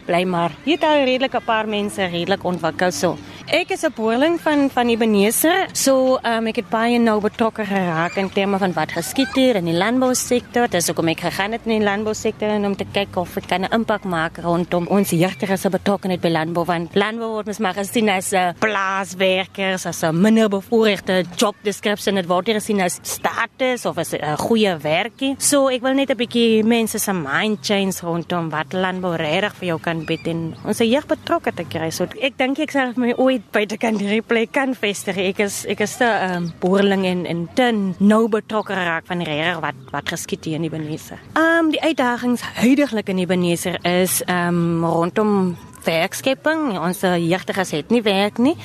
bly 0.06 0.24
maar. 0.24 0.52
Hier 0.66 0.78
kan 0.78 1.06
redelik 1.06 1.36
'n 1.36 1.46
paar 1.46 1.68
mense 1.68 2.04
redelik 2.04 2.44
ontwikkel 2.44 2.92
so. 2.92 3.18
Ek 3.46 3.70
is 3.70 3.84
'n 3.84 3.94
boerling 3.96 4.42
van 4.42 4.70
van 4.70 4.88
Ebenezer. 4.88 5.68
So, 5.72 6.18
um, 6.24 6.48
ek 6.48 6.56
het 6.56 6.70
baie 6.70 7.00
nou 7.00 7.22
betrokke 7.22 7.66
geraak 7.66 8.16
in 8.16 8.30
terme 8.30 8.58
van 8.58 8.74
wat 8.74 8.92
geskied 8.92 9.34
hier 9.34 9.56
in 9.56 9.66
die 9.66 9.78
landbousektor. 9.78 10.68
Dis 10.68 10.88
hoekom 10.88 11.08
ek 11.08 11.20
gegaan 11.20 11.52
het 11.52 11.62
in 11.66 11.80
die 11.80 11.86
landbousektor 11.86 12.50
om 12.66 12.76
te 12.76 12.86
kyk 12.92 13.16
of 13.16 13.38
ek 13.38 13.48
kan 13.48 13.62
'n 13.62 13.74
impak 13.74 14.04
maak 14.04 14.38
rondom 14.38 14.88
ons 14.88 15.10
jeugdiges 15.10 15.62
se 15.62 15.70
betrokkenheid 15.70 16.22
by 16.22 16.30
landbou 16.30 16.66
want 16.66 16.96
landbou 16.96 17.30
word 17.30 17.46
mens 17.46 17.60
maar 17.60 17.74
gesien 17.74 18.10
as 18.10 18.32
'n 18.32 18.36
uh, 18.36 18.54
plaaswerkers, 18.60 19.86
as 19.86 20.04
'n 20.04 20.22
minder 20.22 20.50
bevoorregte 20.50 21.24
job 21.36 21.56
description. 21.62 22.16
Dit 22.16 22.28
word 22.28 22.48
hier 22.48 22.56
gesien 22.56 22.82
as 22.82 23.00
status 23.02 23.86
of 23.86 23.98
as 23.98 24.14
'n 24.14 24.24
uh, 24.24 24.38
goeie 24.38 24.78
werkie. 24.78 25.36
So, 25.38 25.68
ek 25.68 25.82
wil 25.82 25.94
net 25.94 26.10
'n 26.10 26.18
bietjie 26.18 26.64
mense 26.64 26.98
se 27.00 27.14
mind 27.14 27.60
change 27.62 28.02
rondom 28.02 28.50
wat 28.50 28.74
landbou 28.74 29.16
regtig 29.16 29.54
vir 29.56 29.68
jou 29.68 29.80
kan 29.80 30.06
aanbied 30.06 30.28
en 30.30 30.54
ons 30.70 30.82
jeug 30.86 31.06
betrokke 31.10 31.52
te 31.56 31.66
kry. 31.66 31.90
So 31.92 32.06
ek 32.22 32.38
dink 32.38 32.60
ek 32.60 32.72
sal 32.72 32.94
my 32.96 33.14
ooit 33.18 33.35
buite 33.52 33.78
kan 33.78 33.98
hierdie 34.00 34.22
plek 34.22 34.52
kan 34.52 34.76
vestig. 34.76 35.18
Ek 35.18 35.40
is 35.40 35.66
ek 35.66 35.80
is 35.80 36.00
'n 36.00 36.36
um, 36.36 36.54
boerling 36.60 37.06
en 37.06 37.26
en 37.26 37.50
ten 37.54 37.96
nou 38.00 38.28
betrokke 38.30 38.74
raak 38.74 39.06
van 39.08 39.22
regtig 39.22 39.60
wat 39.62 39.76
wat 39.92 40.10
geskied 40.10 40.46
hier 40.46 40.56
in 40.56 40.64
Ebenezer. 40.64 41.20
Ehm 41.34 41.66
um, 41.66 41.72
die 41.72 41.82
uitdagings 41.82 42.42
huidigelik 42.42 43.10
in 43.10 43.18
Ebenezer 43.18 43.80
is 43.86 44.22
ehm 44.26 44.48
um, 44.48 44.86
rondom 44.86 45.58
werkskepping. 45.86 46.80
Ons 46.80 47.02
jeugdiges 47.02 47.72
het 47.72 47.90
nie 47.90 48.02
werk 48.06 48.38
nie. 48.38 48.56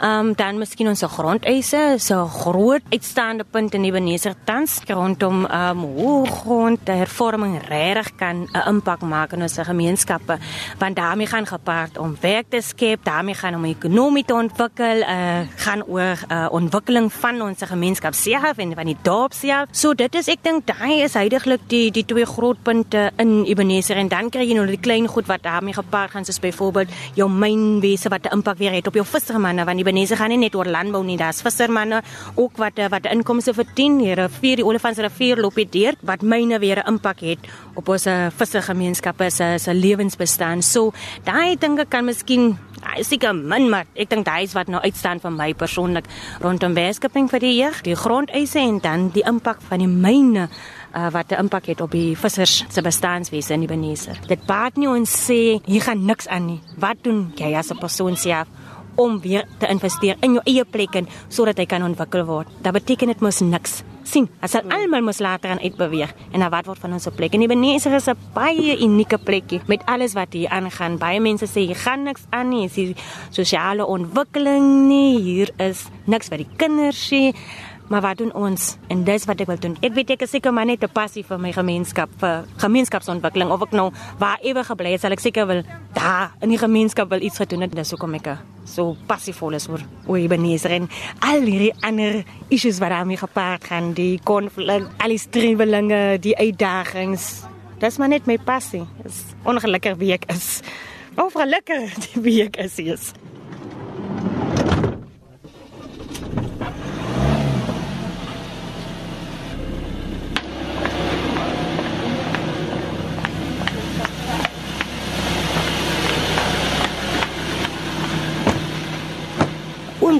Ehm 0.00 0.30
um, 0.30 0.34
dan 0.34 0.58
miskien 0.58 0.88
ons 0.88 1.02
grondeise, 1.02 1.96
so 1.98 2.24
groot 2.26 2.82
uitstaande 2.90 3.44
punt 3.44 3.74
in 3.74 3.84
Ebenezer 3.84 4.34
tans 4.44 4.80
rondom 4.86 5.44
ehm 5.46 5.84
um, 5.84 6.26
grond 6.26 6.88
hervorming 6.88 7.58
regtig 7.68 8.14
kan 8.16 8.48
'n 8.52 8.68
impak 8.68 9.00
maak 9.00 9.32
in 9.32 9.42
ons 9.42 9.58
gemeenskappe. 9.58 10.38
Want 10.78 10.96
daarmee 10.96 11.26
gaan 11.26 11.46
gepaard 11.46 11.98
om 11.98 12.16
werk 12.20 12.46
te 12.48 12.60
skep, 12.60 13.04
daarmee 13.04 13.34
gaan 13.34 13.54
om 13.54 13.64
ekonomie 13.64 14.24
te 14.24 14.34
ontwikkel, 14.34 15.00
uh, 15.00 15.40
gaan 15.56 15.84
oor 15.84 16.18
uh, 16.28 16.46
ontwikkeling 16.50 17.12
van 17.12 17.42
ons 17.42 17.62
gemeenskap 17.62 18.14
self 18.14 18.58
en 18.58 18.74
van 18.74 18.86
die 18.86 18.96
dorp 19.02 19.32
self. 19.32 19.68
So 19.72 19.94
dit 19.94 20.14
is 20.14 20.28
ek 20.28 20.42
dink 20.42 20.66
daai 20.66 21.02
is 21.04 21.14
heidaglik 21.18 21.60
die 21.68 21.90
die 21.90 22.04
twee 22.04 22.26
groot 22.26 22.62
punte 22.62 23.10
in 23.16 23.44
Ebenezer 23.44 23.96
en 23.96 24.08
dan 24.08 24.30
kry 24.30 24.46
jy 24.48 24.56
nou 24.58 24.66
die 24.66 24.80
klein 24.80 25.08
goed 25.08 25.28
wat 25.30 25.42
daarmee 25.42 25.76
gepaard 25.76 26.14
gaan 26.14 26.24
soos 26.24 26.40
by 26.42 26.52
byvoorbeeld 26.60 26.92
jou 27.16 27.28
mynwese 27.30 28.12
wat 28.12 28.26
'n 28.26 28.34
impak 28.36 28.58
weer 28.58 28.72
het 28.72 28.86
op 28.86 28.94
jou 28.94 29.04
vissermanne 29.04 29.64
want 29.64 29.76
die 29.76 29.84
Benese 29.84 30.16
gaan 30.16 30.28
nie 30.28 30.38
net 30.38 30.54
oor 30.54 30.66
landbou 30.66 31.04
nie, 31.04 31.16
daar's 31.16 31.42
vissermanne 31.42 32.02
ook 32.34 32.56
wat 32.56 32.78
wat 32.90 33.06
inkomste 33.06 33.54
verdien. 33.54 33.98
Die 33.98 34.14
rivier, 34.14 34.56
die 34.56 34.64
Olifantsrivier 34.64 35.36
loop 35.36 35.56
hier 35.56 35.70
deur 35.70 35.94
wat 36.02 36.22
myne 36.22 36.58
weer 36.58 36.78
'n 36.78 36.88
impak 36.88 37.20
het 37.20 37.38
op 37.74 37.88
ons 37.88 38.06
vissergemeenskappe 38.36 39.30
se 39.30 39.58
se 39.58 39.74
lewensbestaan. 39.74 40.62
So 40.62 40.92
daai 41.24 41.56
dinge 41.56 41.84
kan 41.88 42.04
miskien 42.04 42.58
Hy 42.80 43.02
seker 43.04 43.34
min 43.36 43.68
maar 43.68 43.84
ek 43.94 44.08
dink 44.08 44.24
daai 44.24 44.46
is 44.46 44.54
wat 44.56 44.70
nou 44.72 44.80
uitstaan 44.80 45.20
vir 45.20 45.30
my 45.30 45.52
persoonlik 45.52 46.06
rondom 46.40 46.74
weerskaping 46.74 47.28
vir 47.28 47.40
die 47.40 47.52
jeug, 47.58 47.82
die 47.84 47.96
grondeise 47.96 48.58
en 48.58 48.78
dan 48.80 49.10
die 49.12 49.24
impak 49.28 49.60
van 49.68 49.78
die 49.84 49.90
myne 49.90 50.48
uh, 50.94 51.10
wat 51.10 51.30
'n 51.32 51.38
impak 51.38 51.66
het 51.66 51.80
op 51.80 51.90
die 51.90 52.16
vissers 52.16 52.64
se 52.68 52.82
bestaanswese 52.82 53.52
in 53.52 53.60
die 53.60 53.68
Beneser. 53.68 54.18
Dit 54.26 54.46
baat 54.46 54.76
nie 54.76 54.88
ons 54.88 55.10
sê 55.30 55.60
hier 55.64 55.82
gaan 55.82 56.04
niks 56.04 56.28
aan 56.28 56.46
nie. 56.46 56.60
Wat 56.76 56.96
doen 57.02 57.32
jy 57.36 57.54
as 57.54 57.70
'n 57.70 57.78
persoon 57.78 58.16
self 58.16 58.46
om 58.94 59.20
weer 59.20 59.46
te 59.58 59.66
investeer 59.66 60.16
in 60.20 60.32
jou 60.32 60.42
eie 60.44 60.64
plek 60.64 60.94
en 60.94 61.08
sodat 61.28 61.58
hy 61.58 61.66
kan 61.66 61.82
ontwikkel 61.82 62.24
word? 62.24 62.48
Dit 62.62 62.72
beteken 62.72 63.06
dit 63.06 63.20
mos 63.20 63.40
niks. 63.40 63.82
sien, 64.10 64.28
as 64.42 64.54
al 64.54 64.66
almal 64.74 65.04
mos 65.06 65.20
later 65.22 65.50
aan 65.50 65.62
uitbeweeg 65.62 66.12
en 66.32 66.40
dan 66.40 66.50
wat 66.50 66.66
word 66.66 66.78
van 66.78 66.92
ons 66.92 67.06
plek? 67.14 67.34
En 67.34 67.40
die 67.40 67.48
Beneser 67.48 67.94
is 67.94 68.08
'n 68.08 68.16
baie 68.34 68.76
unieke 68.82 69.18
plekkie 69.18 69.60
met 69.66 69.82
alles 69.86 70.14
wat 70.14 70.32
hier 70.32 70.48
aangaan. 70.48 70.98
Baie 70.98 71.20
mense 71.20 71.46
sê 71.46 71.66
hier 71.66 71.76
gaan 71.76 72.02
niks 72.02 72.22
aan 72.30 72.48
nie, 72.48 72.64
is 72.64 72.74
die 72.74 72.96
sosiale 73.30 73.86
ontwikkeling 73.86 74.88
nie, 74.88 75.20
hier 75.20 75.50
is 75.58 75.86
niks 76.06 76.28
vir 76.28 76.38
die 76.38 76.48
kinders 76.56 77.10
nie. 77.10 77.34
Maar 77.90 78.00
wat 78.00 78.20
doen 78.22 78.34
ons? 78.38 78.76
En 78.86 79.00
dis 79.04 79.24
wat 79.26 79.40
ek 79.42 79.48
wil 79.50 79.58
doen. 79.58 79.72
Ek 79.82 79.96
weet 79.96 80.12
ek 80.14 80.20
is 80.22 80.30
seker 80.30 80.54
maar 80.54 80.66
net 80.66 80.84
'n 80.86 80.92
passie 80.94 81.24
vir 81.26 81.38
my 81.42 81.50
gemeenskap, 81.52 82.08
vir 82.22 82.44
gemeenskapsontwikkeling 82.62 83.50
of 83.50 83.62
ek 83.62 83.72
nou 83.72 83.90
waar 84.18 84.38
ewe 84.42 84.62
gebly 84.64 84.92
het, 84.92 85.00
sal 85.00 85.10
ek 85.10 85.20
seker 85.20 85.46
wil 85.46 85.62
daar 85.92 86.30
in 86.40 86.48
die 86.48 86.58
gemeenskap 86.58 87.10
wil 87.10 87.20
iets 87.20 87.36
gedoen 87.36 87.60
het. 87.60 87.74
Dis 87.74 87.90
hoekom 87.90 88.14
ek 88.14 88.38
so 88.64 88.96
passievol 89.06 89.54
is 89.54 89.68
oor 89.68 89.80
oor 90.06 90.18
Ebenezer 90.18 90.70
en 90.70 90.88
al 91.18 91.40
hierdie 91.40 91.74
ander 91.80 92.24
issues 92.48 92.78
wat 92.78 92.90
daarmee 92.90 93.16
gepaard 93.16 93.64
gaan, 93.64 93.92
die 93.92 94.20
konflik, 94.22 94.86
al 94.98 95.08
die 95.08 95.18
strewelinge, 95.18 96.18
die 96.20 96.36
uitdagings. 96.36 97.42
Dis 97.80 97.98
maar 97.98 98.08
net 98.08 98.26
my 98.26 98.38
passie. 98.38 98.86
Dis 99.02 99.34
ongelukkig 99.42 99.96
wie 99.96 100.12
ek 100.12 100.30
is. 100.30 100.62
Of 101.16 101.32
gelukkig 101.32 101.90
wie 102.24 102.42
ek 102.42 102.56
is. 102.56 102.78
is. 102.78 103.12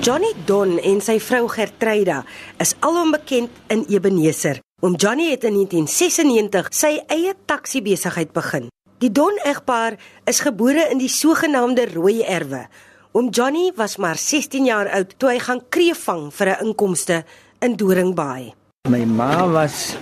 Oom 0.00 0.06
Johnny 0.06 0.32
Don 0.48 0.78
en 0.80 1.02
sy 1.04 1.18
vrou 1.20 1.44
Gertruida 1.52 2.22
is 2.64 2.70
alom 2.80 3.10
bekend 3.12 3.52
in 3.68 3.82
Ebenezer. 3.92 4.62
Oom 4.80 4.94
Johnny 4.96 5.26
het 5.28 5.42
in 5.44 5.58
1996 5.58 6.70
sy 6.72 6.94
eie 7.12 7.34
taxi 7.44 7.82
besigheid 7.84 8.32
begin. 8.32 8.70
Die 9.04 9.10
Don 9.12 9.36
egpaar 9.44 9.98
is 10.24 10.40
gebore 10.40 10.86
in 10.88 11.02
die 11.02 11.10
sogenaamde 11.12 11.84
rooi 11.92 12.22
erwe. 12.24 12.62
Oom 13.12 13.28
Johnny 13.28 13.74
was 13.76 13.98
maar 14.00 14.16
16 14.16 14.70
jaar 14.70 14.88
oud 14.88 15.12
toe 15.20 15.34
hy 15.34 15.38
gaan 15.44 15.60
kreef 15.68 16.00
vang 16.08 16.30
vir 16.32 16.48
'n 16.48 16.64
inkomste 16.64 17.24
in 17.60 17.76
Doringbaai. 17.76 18.54
My 18.88 19.04
ma 19.04 19.44
was 19.52 19.96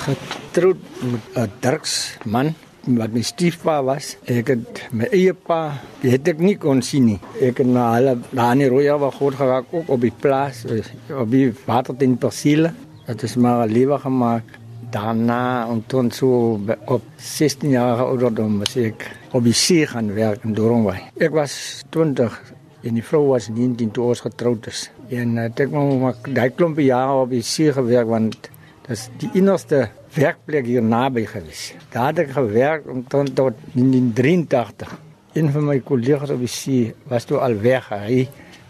getroud 0.00 0.80
met 1.04 1.20
'n 1.36 1.52
drugsman 1.60 2.54
wat 2.94 3.14
my 3.14 3.22
stiefpa 3.26 3.80
was. 3.84 4.14
Ek 4.30 4.52
het 4.52 4.82
my 4.94 5.08
eie 5.14 5.34
pa, 5.34 5.78
het 6.04 6.28
ek 6.30 6.42
nie 6.42 6.54
kon 6.60 6.82
sien 6.86 7.08
nie. 7.10 7.18
Ek 7.42 7.58
het 7.62 7.70
na 7.70 7.88
hulle 7.96 8.16
daar 8.30 8.54
in 8.54 8.70
Roya 8.70 8.98
waar 9.02 9.14
groot 9.14 9.38
geraak 9.38 9.72
ook 9.74 9.90
op 9.90 10.04
die 10.04 10.12
plaas, 10.14 10.62
op 11.10 11.30
die 11.30 11.50
waterten 11.66 12.16
persiele. 12.22 12.72
Het 13.06 13.22
is 13.22 13.36
maar 13.36 13.66
'n 13.66 13.72
lewe 13.72 13.98
gemaak. 13.98 14.44
Daarna 14.90 15.68
en 15.68 15.82
toen 15.86 16.10
so 16.10 16.60
op 16.86 17.02
16 17.16 17.70
jaar 17.70 17.98
ouderdom 17.98 18.58
was 18.58 18.76
ek 18.76 19.10
op 19.32 19.42
die 19.44 19.52
see 19.52 19.86
gaan 19.86 20.14
werk 20.14 20.44
in 20.44 20.54
Doringway. 20.54 21.02
Ek 21.18 21.30
was 21.30 21.82
20 21.90 22.54
en 22.82 22.94
die 22.94 23.02
vrou 23.02 23.26
was 23.26 23.48
19 23.48 23.90
toe 23.90 24.04
ons 24.04 24.20
getroud 24.20 24.66
is. 24.66 24.90
En 25.08 25.38
ek 25.38 25.58
het 25.58 25.70
maar 25.70 26.14
daai 26.22 26.50
klompie 26.50 26.86
jare 26.86 27.20
op 27.20 27.30
die 27.30 27.42
see 27.42 27.72
gewerk 27.72 28.06
want 28.06 28.50
dis 28.86 29.08
die 29.18 29.30
enigste 29.34 29.88
werkplek 30.16 30.66
hier 30.66 30.82
naby 30.82 31.26
gewees. 31.28 31.74
Daar 31.92 32.10
het 32.12 32.24
ek 32.24 32.34
gewerk 32.36 32.88
om 32.90 33.02
tot 33.04 33.32
tot 33.36 33.58
1983. 33.74 34.92
Een 35.36 35.50
van 35.52 35.66
my 35.68 35.78
kollegas 35.84 36.32
op 36.32 36.40
die 36.40 36.50
see 36.50 36.94
was 37.10 37.28
toe 37.28 37.38
al 37.44 37.56
weg. 37.60 37.88
Hy 37.92 38.24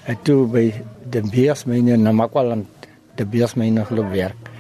het 0.07 0.25
toe 0.27 0.45
by 0.51 0.65
die 1.11 1.23
beersmyne 1.31 1.95
in 1.95 2.07
Namakwaland 2.07 2.89
die 3.17 3.27
beersmyne 3.27 3.85
geloop 3.87 4.11
werk. 4.13 4.51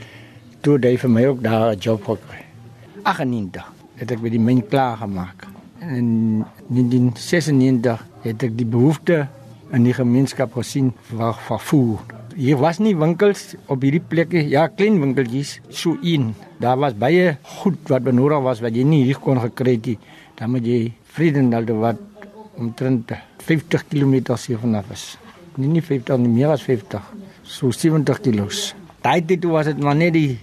Toe 0.62 0.76
het 0.78 0.86
hy 0.88 0.94
vir 1.02 1.10
my 1.10 1.24
ook 1.26 1.42
daar 1.42 1.74
'n 1.74 1.78
job 1.78 2.04
gekry. 2.04 2.42
98 3.02 3.72
het 3.96 4.10
ek 4.10 4.20
by 4.20 4.30
die 4.30 4.40
myn 4.40 4.62
klaar 4.68 4.96
gemaak. 4.96 5.46
En 5.80 5.96
in 5.96 6.44
1996 6.68 8.06
het 8.22 8.42
ek 8.42 8.56
die 8.56 8.66
behoefte 8.66 9.28
in 9.72 9.82
die 9.82 9.94
gemeenskap 9.94 10.52
gesien 10.52 10.92
vir 11.10 11.34
vervoer 11.34 12.00
hier 12.36 12.58
was 12.60 12.78
nie 12.82 12.92
winkels 12.96 13.54
op 13.72 13.84
hierdie 13.84 14.02
plekke, 14.04 14.42
ja, 14.50 14.66
klein 14.68 15.00
winkeltjies, 15.00 15.56
so 15.72 15.96
in. 16.04 16.34
Daar 16.62 16.78
was 16.80 16.96
baie 16.96 17.36
goed 17.60 17.90
wat 17.92 18.04
benodig 18.06 18.42
was 18.44 18.62
wat 18.64 18.76
jy 18.76 18.84
nie 18.88 19.04
hier 19.04 19.20
kon 19.20 19.40
gekry 19.40 19.76
het 19.76 19.86
nie. 19.92 19.98
Dan 20.38 20.54
moet 20.54 20.66
jy 20.66 20.80
Vredendal 21.16 21.64
toe 21.64 21.76
wat 21.80 22.00
omtrent 22.60 23.12
50 23.46 23.86
km 23.88 24.14
hier 24.46 24.60
vanaf 24.60 24.90
is. 24.92 25.04
Nie 25.56 25.68
nie 25.68 25.82
50 25.82 26.20
nie, 26.20 26.32
meer 26.32 26.52
as 26.52 26.64
50. 26.64 27.00
So 27.42 27.70
70 27.72 28.20
km. 28.20 28.48
Daai 29.04 29.20
tyd 29.24 29.44
was 29.48 29.70
dit 29.70 29.80
maar 29.80 29.96
net 29.96 30.12
die 30.16 30.38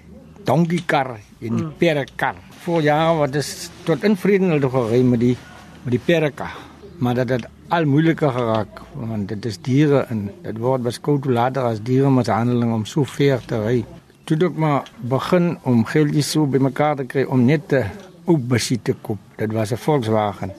donkey 0.46 0.84
kar 0.86 1.16
en 1.18 1.58
die 1.58 1.66
mm. 1.66 1.74
perkar. 1.78 2.36
Voor 2.64 2.82
jaar 2.82 3.18
wat 3.18 3.36
is 3.36 3.70
tot 3.86 4.04
in 4.04 4.16
Vredendal 4.18 4.64
toe 4.64 4.72
gery 4.78 5.02
met 5.04 5.20
die 5.20 5.36
met 5.84 5.98
die 5.98 6.02
perkar. 6.02 6.54
maar 6.98 7.16
dat 7.16 7.30
het 7.30 7.48
al 7.68 7.86
moeiliker 7.86 8.32
geraak 8.32 8.82
want 8.94 9.28
dit 9.28 9.46
is 9.46 9.58
diere 9.62 10.06
en 10.14 10.30
dit 10.42 10.58
word 10.58 10.86
beskou 10.86 11.18
toe 11.20 11.34
later 11.34 11.66
as 11.68 11.82
dieremishandeling 11.84 12.74
om 12.74 12.86
so 12.86 13.04
ver 13.04 13.42
te 13.46 13.60
ry. 13.64 13.84
Toe 14.24 14.38
ek 14.48 14.56
maar 14.56 14.88
begin 15.12 15.58
om 15.68 15.82
geldjies 15.84 16.30
so 16.32 16.48
bymekaar 16.48 17.02
te 17.02 17.06
kry 17.12 17.24
om 17.28 17.42
net 17.44 17.74
'n 17.74 17.90
ou 18.26 18.38
busie 18.38 18.80
te 18.80 18.94
koop. 18.94 19.20
Dit 19.38 19.52
was 19.52 19.72
'n 19.72 19.78
Volkswagen 19.78 20.52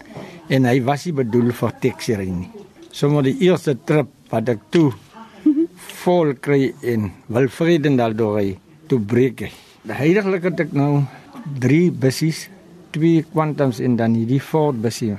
en 0.49 0.65
hy 0.65 0.83
was 0.83 1.07
nie 1.07 1.15
bedoel 1.15 1.53
vir 1.53 1.73
taxi 1.81 2.15
ry 2.15 2.29
nie. 2.29 2.51
Sommige 2.91 3.23
die 3.23 3.49
eerste 3.49 3.77
trip 3.85 4.09
wat 4.31 4.49
ek 4.49 4.61
toe 4.71 4.93
vol 6.05 6.35
kry 6.35 6.75
in 6.83 7.11
Wilfredendal 7.27 8.15
deur 8.17 8.57
toe 8.87 9.01
breek 9.01 9.41
hy. 9.41 9.53
Heiliglik 9.89 10.43
het 10.43 10.61
ek 10.61 10.73
nou 10.73 11.03
3 11.61 11.91
bussies, 11.91 12.49
2 12.91 13.25
Quantums 13.33 13.81
en 13.81 13.97
dan 13.97 14.15
hierdie 14.15 14.41
Ford 14.41 14.77
busie 14.83 15.17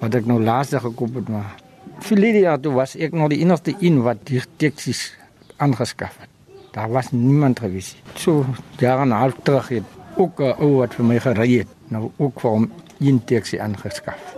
wat 0.00 0.14
ek 0.14 0.26
nou 0.26 0.40
laaste 0.42 0.78
gekoop 0.80 1.14
het 1.14 1.28
maar 1.28 1.56
Filidia 2.00 2.58
toe 2.58 2.72
was 2.74 2.96
ek 2.96 3.12
nog 3.12 3.30
die 3.30 3.40
enigste 3.40 3.74
een 3.80 4.02
wat 4.02 4.26
die 4.26 4.42
taksies 4.58 5.12
aangeskaf 5.56 6.18
het. 6.18 6.31
Daar 6.72 6.90
was 6.90 7.10
niemand 7.10 7.60
gewees. 7.60 7.96
So 8.14 8.44
jare 8.76 9.00
en 9.00 9.08
'n 9.08 9.10
half 9.10 9.34
terug 9.42 9.68
het 9.68 9.82
ook 10.16 10.40
'n 10.40 10.54
ou 10.58 10.76
wat 10.76 10.94
vir 10.94 11.04
my 11.04 11.18
gery 11.20 11.58
het, 11.58 11.68
nou 11.88 12.10
ook 12.16 12.40
vir 12.40 12.50
hom 12.50 12.70
een 13.00 13.24
taxi 13.24 13.58
aangeskaf. 13.58 14.36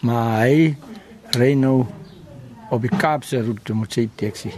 Maar 0.00 0.40
hy 0.40 0.76
ry 1.30 1.52
nou 1.52 1.86
op 2.70 2.80
die 2.80 2.96
Kaapse 2.96 3.42
roete 3.44 3.74
met 3.74 3.92
sy 3.92 4.08
taxi. 4.14 4.52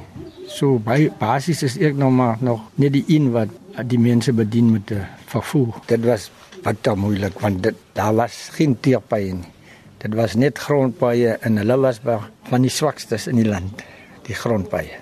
So 0.46 0.78
by 0.78 1.11
basis 1.18 1.62
is 1.62 1.78
ek 1.78 1.96
nog 1.96 2.12
maar 2.12 2.37
nog 2.40 2.61
net 2.75 2.92
die 2.92 3.04
een 3.06 3.30
wat 3.30 3.49
die 3.87 3.99
mense 3.99 4.32
bedien 4.32 4.72
met 4.72 4.87
die 4.87 5.00
vervoer. 5.26 5.80
Dit 5.87 6.04
was 6.04 6.30
baie 6.62 6.96
moeilik 6.96 7.40
want 7.40 7.62
dit 7.62 7.75
daar 7.92 8.14
was 8.14 8.49
geen 8.52 8.80
teerpaaie 8.80 9.32
nie. 9.32 9.50
Dit 9.99 10.14
was 10.14 10.34
net 10.34 10.58
grondpaaie 10.58 11.37
en 11.40 11.56
hulle 11.56 11.76
was 11.76 12.00
van 12.42 12.62
die 12.62 12.70
swakstes 12.70 13.26
in 13.26 13.37
die 13.37 13.49
land, 13.49 13.82
die 14.26 14.34
grondpaaie. 14.34 14.99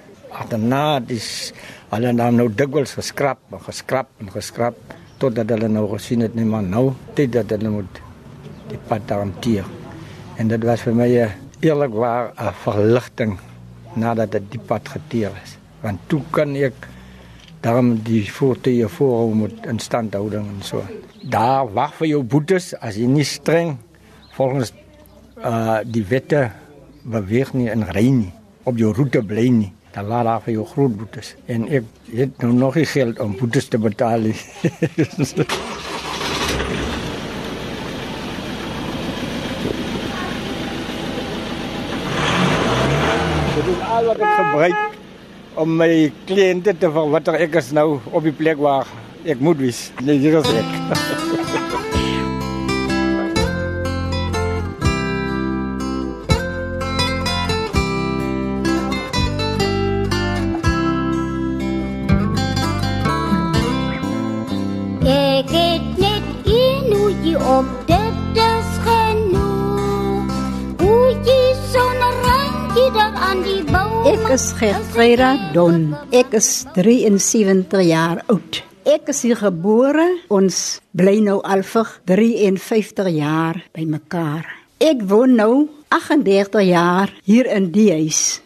Daarna 0.49 1.03
is 1.13 1.53
hulle 1.91 2.13
nou 2.13 2.31
nou 2.33 2.49
dikwels 2.49 2.95
geskrap, 2.97 3.43
geskrap 3.67 4.09
en 4.23 4.31
geskrap 4.33 4.77
totdat 5.21 5.51
hulle 5.53 5.69
nou 5.69 5.85
gesien 5.93 6.25
het 6.25 6.35
nie 6.35 6.47
maar 6.49 6.65
nou 6.65 6.95
dit 7.19 7.29
dat 7.33 7.51
hulle 7.51 7.71
moet 7.75 8.01
die 8.71 8.81
pad 8.89 9.11
hanteer. 9.13 9.67
En 10.39 10.49
dit 10.49 10.65
was 10.65 10.81
vir 10.87 10.95
my 10.95 11.09
eerlikwaar 11.61 12.33
'n 12.39 12.55
verligting 12.65 13.39
nadat 13.95 14.33
dit 14.33 14.51
die 14.51 14.63
pad 14.67 14.89
geteer 14.89 15.33
is. 15.45 15.59
Want 15.83 15.99
toe 16.07 16.23
kan 16.31 16.55
ek 16.57 16.89
daarom 17.61 18.03
die 18.03 18.25
voertuie 18.33 18.89
voor 18.89 19.35
moet 19.35 19.67
in 19.67 19.79
standhouding 19.79 20.47
en 20.47 20.63
so. 20.63 20.83
Daar 21.23 21.73
wag 21.73 21.95
vir 21.95 22.07
jou 22.07 22.23
boetes 22.23 22.75
as 22.81 22.97
jy 22.97 23.07
nie 23.07 23.25
streng 23.25 23.77
volgens 24.37 24.73
uh 25.37 25.81
die 25.85 26.05
wette 26.05 26.51
beweeg 27.03 27.53
nie 27.53 27.69
in 27.71 27.83
ry 27.83 28.09
nie 28.09 28.33
op 28.65 28.77
jou 28.77 28.93
roete 28.95 29.23
bly 29.23 29.49
nie. 29.49 29.73
Dan 29.91 30.07
laat 30.07 30.25
daar 30.25 30.43
vir 30.45 30.53
jou 30.55 30.67
groot 30.71 30.97
boetes 30.97 31.35
en 31.51 31.67
ek 31.69 31.85
het 32.15 32.43
nou 32.43 32.53
nog 32.55 32.77
nie 32.79 32.87
geld 32.87 33.19
om 33.19 33.37
boetes 33.39 33.67
te 33.69 33.79
betaal 33.79 34.23
nie. 34.29 34.37
Dit 34.95 35.19
is 35.19 35.35
al 44.01 44.07
wat 44.09 44.23
ek 44.25 44.37
gebruik 44.39 44.99
om 45.61 45.77
my 45.83 45.93
kliënte 46.31 46.77
te 46.81 46.89
verwatter 46.95 47.37
ek 47.43 47.59
is 47.61 47.73
nou 47.77 47.89
op 48.09 48.23
die 48.25 48.37
plek 48.37 48.63
waar 48.63 48.89
ek 49.27 49.43
moet 49.45 49.61
wees. 49.61 49.89
Nee, 50.01 50.23
hier 50.23 50.41
is 50.41 50.55
ek. 50.55 51.97
Ek 74.31 74.37
is 74.39 74.53
Gertruida 74.55 75.29
Don. 75.51 75.89
Ek 76.15 76.37
is 76.39 76.63
73 76.77 77.81
jaar 77.83 78.21
oud. 78.31 78.61
Ek 78.87 79.09
is 79.11 79.25
hier 79.27 79.35
gebore. 79.35 80.05
Ons 80.31 80.79
bly 80.95 81.17
nou 81.19 81.41
al 81.43 81.65
vir 81.67 81.91
53 82.07 83.11
jaar 83.17 83.59
by 83.75 83.89
mekaar. 83.91 84.47
Ek 84.79 85.03
woon 85.11 85.35
nou 85.35 85.67
38 85.91 86.63
jaar 86.69 87.11
hier 87.27 87.51
in 87.51 87.73
die 87.75 87.89
huis. 87.91 88.39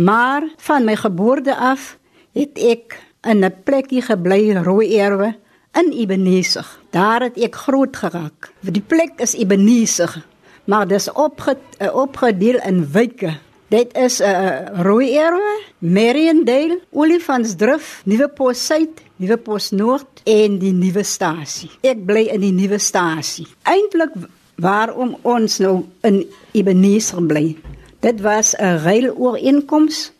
Maar 0.00 0.48
van 0.64 0.88
my 0.88 0.96
geboorte 0.96 1.52
af 1.52 1.98
het 2.32 2.56
ek 2.56 2.96
in 3.28 3.44
'n 3.44 3.52
plekkie 3.68 4.00
gebly 4.00 4.56
Rooierwe 4.56 5.34
in 5.76 5.92
Ebenezer. 5.92 6.64
Daar 6.90 7.20
het 7.28 7.36
ek 7.36 7.54
groot 7.68 7.96
geraak. 7.96 8.48
Die 8.64 8.80
plek 8.80 9.20
is 9.20 9.36
Ebenezer, 9.36 10.24
maar 10.64 10.88
dis 10.88 11.12
opge, 11.12 11.58
opgedeel 11.92 12.64
in 12.64 12.88
wyke. 12.92 13.44
Dit 13.68 13.96
is 13.98 14.20
'n 14.20 14.24
uh, 14.24 14.82
Rooierwe, 14.82 15.62
Mariendale, 15.78 16.80
Olifantsdrif, 16.90 18.02
Nuwepos 18.04 18.66
Suid, 18.66 19.02
Nuwepos 19.16 19.70
Noord 19.70 20.20
en 20.24 20.58
die 20.58 20.72
nuwe 20.72 21.02
stasie. 21.02 21.70
Ek 21.80 22.04
bly 22.06 22.28
in 22.30 22.40
die 22.40 22.52
nuwe 22.52 22.78
stasie. 22.78 23.46
Eintlik 23.62 24.12
waarom 24.54 25.16
ons 25.22 25.58
nou 25.58 25.82
in 26.06 26.22
Ebenezer 26.52 27.22
bly. 27.26 27.56
Dit 28.00 28.20
was 28.20 28.54
'n 28.54 28.78
ruilooreenkoms 28.86 30.12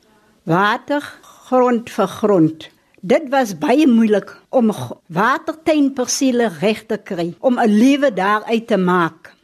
water 0.43 1.03
grond 1.47 1.91
vir 1.91 2.07
grond. 2.09 2.69
Dit 3.01 3.29
was 3.29 3.59
baie 3.59 3.87
moeilik 3.87 4.37
om 4.49 4.73
watertuinpersiele 5.07 6.51
reg 6.61 6.87
te 6.87 6.99
kry 6.99 7.35
om 7.39 7.59
'n 7.59 7.71
lewe 7.71 8.13
daaruit 8.13 8.67
te 8.67 8.77
maak. 8.77 9.35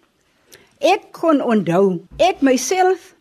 Ek 0.79 1.13
kon 1.13 1.43
onthou, 1.43 2.03
ek 2.17 2.41
myself 2.41 3.12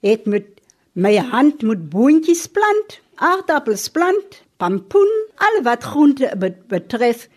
het 0.00 0.24
met 0.24 0.46
my 0.92 1.16
hand 1.16 1.62
moet 1.62 1.88
boontjies 1.92 2.46
plant, 2.46 3.00
aardappels 3.14 3.88
plant, 3.88 4.40
pampoen, 4.56 5.12
al 5.36 5.62
wat 5.62 5.84
groente 5.84 6.32
betref, 6.68 7.28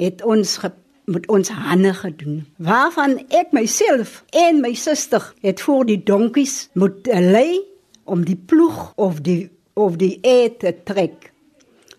het 0.00 0.22
ons 0.22 0.58
met 1.04 1.26
ons 1.26 1.48
hande 1.48 1.90
gedoen. 1.94 2.42
Waarvan 2.62 3.18
ek 3.34 3.50
myself 3.52 4.22
en 4.30 4.60
my 4.62 4.72
suster 4.78 5.32
het 5.42 5.60
voor 5.60 5.84
die 5.88 5.98
donkies 6.02 6.68
moet 6.78 7.06
lei 7.06 7.60
om 8.04 8.24
die 8.24 8.38
ploeg 8.38 8.92
of 8.96 9.20
die 9.26 9.50
of 9.74 9.96
die 9.96 10.18
eet 10.20 10.58
te 10.60 10.74
trek. 10.84 11.30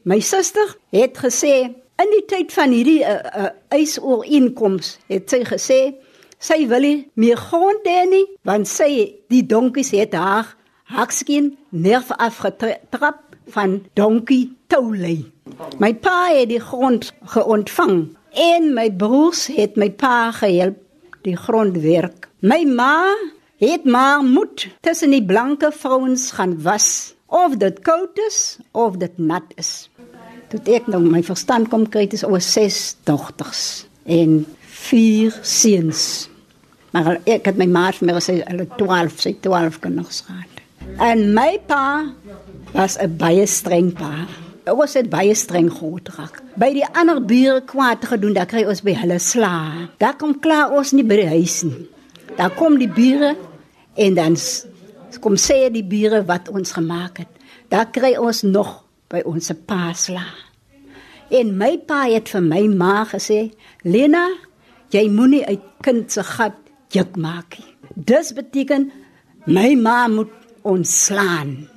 My 0.05 0.19
suster 0.21 0.75
het 0.93 1.17
gesê 1.17 1.55
in 2.01 2.11
die 2.13 2.25
tyd 2.29 2.53
van 2.53 2.73
hierdie 2.73 3.01
uh, 3.01 3.17
uh, 3.17 3.51
ysooreenkoms 3.73 4.97
het 5.09 5.31
sy 5.33 5.41
gesê 5.47 5.79
sy 6.43 6.65
wil 6.67 6.83
nie 6.83 7.05
meer 7.15 7.39
grond 7.39 7.85
hê 7.87 8.03
nie 8.09 8.25
want 8.47 8.67
sy 8.67 8.89
die 9.31 9.43
donkies 9.47 9.93
het 9.95 10.17
haar 10.19 10.51
hakskien 10.93 11.53
nerf 11.71 12.11
afgetrap 12.19 13.21
van 13.53 13.79
donkie 13.97 14.51
toulei. 14.71 15.23
My 15.79 15.93
pa 15.93 16.33
het 16.33 16.49
die 16.51 16.61
grond 16.63 17.11
geontvang 17.33 17.97
en 18.43 18.73
my 18.75 18.89
broers 18.91 19.47
het 19.53 19.77
my 19.79 19.89
pa 19.89 20.31
gehelp 20.35 20.79
die 21.23 21.37
grondwerk. 21.39 22.27
My 22.43 22.63
ma 22.67 23.13
het 23.63 23.85
maar 23.85 24.23
moet 24.23 24.67
tussen 24.83 25.13
die 25.15 25.23
blanke 25.23 25.71
vrouens 25.71 26.31
gaan 26.35 26.57
was 26.63 27.15
of 27.27 27.57
dit 27.57 27.79
koud 27.87 28.19
is 28.27 28.57
of 28.71 28.99
dit 29.01 29.17
nat 29.17 29.55
is. 29.55 29.89
Toe 30.51 30.59
ek 30.75 30.89
nou 30.91 31.01
my 31.01 31.23
verstand 31.25 31.71
kom 31.71 31.87
kry, 31.89 32.05
het 32.05 32.17
is 32.19 32.25
oor 32.27 32.43
6 32.43 32.83
dogters 33.07 33.87
en 34.05 34.43
4 34.83 35.39
seuns. 35.41 36.32
Maar 36.93 37.17
ek 37.25 37.47
het 37.49 37.57
my 37.57 37.65
ma 37.65 37.87
vir 37.91 38.05
my 38.05 38.15
gesê 38.19 38.35
hulle 38.45 38.67
12, 38.77 39.21
sy 39.25 39.33
12 39.41 39.79
kinders 39.81 40.21
gehad. 40.27 40.59
En 41.01 41.31
my 41.33 41.57
pa 41.67 42.13
was 42.73 42.97
'n 43.01 43.17
baie 43.17 43.45
streng 43.47 43.93
pa. 43.93 44.27
Ons 44.69 44.93
het 44.93 45.09
baie 45.09 45.33
streng 45.35 45.69
groot 45.71 46.09
geraak. 46.09 46.41
By 46.55 46.73
die 46.73 46.85
ander 46.93 47.19
bure 47.25 47.61
kwaad 47.61 48.05
gedoen, 48.05 48.33
dan 48.33 48.45
kry 48.45 48.63
ons 48.65 48.81
by 48.81 48.93
hulle 48.93 49.19
sla. 49.19 49.89
Daar 49.97 50.15
kom 50.15 50.39
klaar 50.39 50.71
ons 50.71 50.91
nie 50.91 51.03
by 51.03 51.15
die 51.15 51.27
huis 51.27 51.63
nie. 51.63 51.89
Daar 52.37 52.51
kom 52.51 52.77
die 52.77 52.89
bure 52.89 53.35
en 53.95 54.13
dan 54.13 54.37
kom 55.19 55.35
sê 55.35 55.71
die 55.71 55.83
bure 55.83 56.23
wat 56.25 56.49
ons 56.49 56.71
gemaak 56.71 57.17
het. 57.17 57.27
Daar 57.69 57.91
kry 57.91 58.15
ons 58.17 58.41
nog 58.41 58.83
by 59.09 59.21
ons 59.25 59.51
pa 59.65 59.93
sla. 59.93 60.25
En 61.29 61.57
my 61.57 61.77
pa 61.77 62.03
het 62.05 62.29
vir 62.29 62.41
my 62.41 62.67
ma 62.67 63.05
gesê, 63.05 63.51
"Lena, 63.83 64.29
jy 64.89 65.09
moenie 65.09 65.45
uit 65.45 65.61
kind 65.81 66.11
se 66.11 66.23
gat 66.23 66.62
juk 66.93 67.17
maak 67.17 67.57
nie." 67.59 67.73
Dis 67.95 68.33
beteken 68.33 68.91
my 69.45 69.75
ma 69.75 70.07
moet 70.07 70.31
ons 70.63 71.05
slaan 71.05 71.67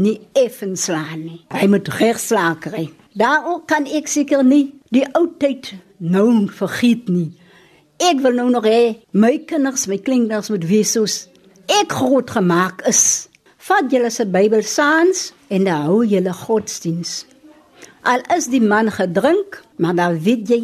nie 0.00 0.20
effens 0.32 0.88
slaan 0.88 1.24
nie. 1.24 1.40
Hy 1.52 1.66
moet 1.70 1.88
regslaan 2.00 2.58
kry. 2.62 2.88
Daarom 3.18 3.64
kan 3.68 3.86
ek 3.86 4.08
seker 4.08 4.44
nie 4.46 4.70
die 4.94 5.04
ou 5.18 5.26
tyd 5.38 5.74
nou 5.98 6.46
vergiet 6.54 7.10
nie. 7.12 7.30
Ek 8.00 8.22
wil 8.24 8.38
nou 8.38 8.48
nog 8.50 8.64
hê 8.64 8.96
my 9.12 9.34
kinders, 9.44 9.86
my 9.90 9.98
kleinkinders 10.00 10.48
moet 10.52 10.64
wees 10.64 10.94
soos 10.96 11.26
ek 11.70 11.92
groot 12.00 12.30
gemaak 12.32 12.86
is. 12.88 13.28
Vat 13.60 13.90
julle 13.92 14.08
se 14.10 14.24
Bybel 14.24 14.64
saans 14.64 15.30
en 15.52 15.66
dan 15.68 15.84
hou 15.90 16.00
julle 16.08 16.32
godsdiens. 16.32 17.24
Al 18.08 18.24
is 18.32 18.48
die 18.48 18.62
man 18.64 18.88
gedrink, 18.88 19.60
maar 19.76 19.94
dan 19.98 20.16
weet 20.24 20.48
jy 20.48 20.60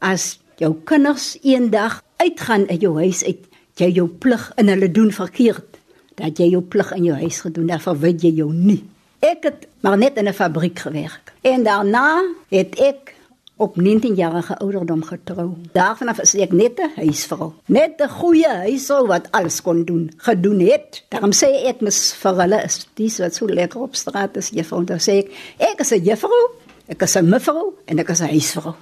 as 0.00 0.38
jou 0.56 0.72
kinders 0.88 1.34
eendag 1.44 2.00
uitgaan 2.16 2.68
uit 2.68 2.80
jou 2.80 2.96
huis 2.98 3.24
uit, 3.24 3.46
jy 3.74 3.90
jou 3.90 4.08
plig 4.08 4.52
in 4.56 4.68
hulle 4.68 4.90
doen 4.90 5.12
verkeerd, 5.12 5.80
dat 6.14 6.38
jy 6.38 6.50
jou 6.50 6.62
plig 6.62 6.92
in 6.92 7.04
jou 7.04 7.16
huis 7.16 7.40
gedoen, 7.40 7.66
dan 7.66 7.80
verwyd 7.80 8.22
jy 8.22 8.32
jou 8.40 8.52
nie. 8.52 8.82
Ek 9.20 9.44
het 9.48 9.66
maar 9.80 9.98
net 9.98 10.16
in 10.16 10.28
'n 10.28 10.32
fabriek 10.32 10.78
gewerk. 10.78 11.32
En 11.42 11.62
daarna 11.62 12.24
het 12.48 12.74
ek 12.78 13.14
op 13.56 13.76
19 13.76 14.14
jarige 14.14 14.58
ouderdom 14.58 15.02
getrou. 15.02 15.52
Daarvan 15.72 16.08
af 16.08 16.20
is 16.20 16.34
ek 16.34 16.52
net 16.52 16.78
'n 16.80 16.90
huisvrou. 16.96 17.52
Net 17.66 18.00
'n 18.00 18.08
goeie 18.08 18.48
huisvrou 18.48 19.06
wat 19.06 19.30
alles 19.30 19.62
kon 19.62 19.84
doen, 19.84 20.12
gedoen 20.16 20.60
het. 20.60 21.04
Daarom 21.08 21.32
sê 21.32 21.66
ek 21.66 21.80
mis 21.80 22.12
vir 22.12 22.34
hulle 22.34 22.62
is 22.64 22.86
dis 22.94 23.18
wat 23.18 23.34
so 23.34 23.46
lekker 23.46 23.80
op 23.80 23.94
straat 23.94 24.36
is, 24.36 24.48
juffrou. 24.48 24.84
Dan 24.84 24.98
sê 24.98 25.12
ek, 25.12 25.30
ek 25.58 25.80
is 25.80 25.90
'n 25.90 26.02
juffrou, 26.02 26.50
ek 26.86 27.02
is 27.02 27.16
'n 27.16 27.28
mevrou 27.28 27.74
en 27.84 27.98
ek 27.98 28.08
is 28.08 28.20
'n 28.20 28.28
huisvrou. 28.28 28.74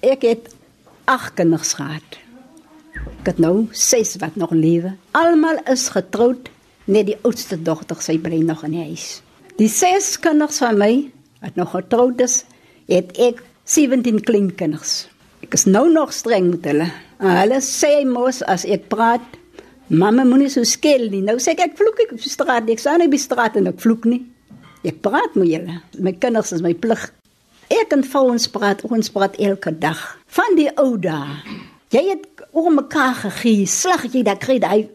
Ek 0.00 0.22
het 0.22 0.54
ag 1.04 1.34
kinders 1.34 1.72
gehad. 1.72 2.25
Ek 3.26 3.32
het 3.32 3.40
nou 3.42 3.66
6 3.74 4.20
wat 4.22 4.36
nog 4.38 4.52
lewe. 4.54 4.92
Almal 5.18 5.56
is 5.66 5.88
getroud, 5.90 6.46
net 6.86 7.08
die 7.08 7.16
oudste 7.26 7.56
dogter, 7.58 7.98
sy 7.98 8.20
bly 8.22 8.38
nog 8.46 8.62
in 8.68 8.76
die 8.76 8.84
huis. 8.86 9.06
Die 9.58 9.66
6 9.66 10.12
kinders 10.22 10.60
van 10.62 10.78
my 10.78 10.92
wat 11.42 11.58
nog 11.58 11.72
getroud 11.74 12.22
is, 12.22 12.44
het 12.86 13.10
ek 13.18 13.42
17 13.66 14.22
kleinkinders. 14.22 14.94
Ek 15.42 15.58
is 15.58 15.66
nou 15.66 15.88
nog 15.90 16.14
streng 16.14 16.52
met 16.52 16.70
hulle. 16.70 16.86
En 17.18 17.34
hulle 17.40 17.60
sê 17.66 18.06
mos 18.06 18.44
as 18.46 18.62
ek 18.62 18.86
praat, 18.94 19.26
mamma 19.90 20.22
moenie 20.22 20.52
so 20.54 20.62
skel 20.62 21.10
nie. 21.10 21.26
Nou 21.26 21.40
sê 21.42 21.58
ek 21.58 21.66
ek 21.66 21.78
vloek 21.82 22.06
ek 22.06 22.14
op 22.14 22.22
die 22.22 22.36
straat, 22.38 22.70
ek 22.70 22.86
staan 22.86 23.02
nie 23.02 23.10
by 23.10 23.18
die 23.18 23.26
straat 23.26 23.58
en 23.58 23.74
ek 23.74 23.82
vloek 23.82 24.06
nie. 24.06 24.22
Ek 24.86 25.02
praat 25.02 25.34
met 25.34 25.50
julle. 25.50 25.80
My 25.98 26.14
kinders 26.14 26.54
is 26.54 26.62
my 26.62 26.76
plig. 26.78 27.08
Ek 27.74 27.90
en 27.90 28.06
vrouens 28.06 28.46
praat, 28.54 28.86
ons 28.86 29.10
praat 29.10 29.34
elke 29.42 29.74
dag. 29.74 30.12
Van 30.30 30.54
die 30.54 30.70
ou 30.78 30.92
dae. 30.94 31.74
Jy 31.94 32.02
het 32.08 32.26
oor 32.50 32.72
mekaar 32.74 33.14
gegee, 33.14 33.66
slag 33.66 34.08
jy 34.10 34.24
dat 34.26 34.42
kry 34.42 34.58
daai 34.58 34.88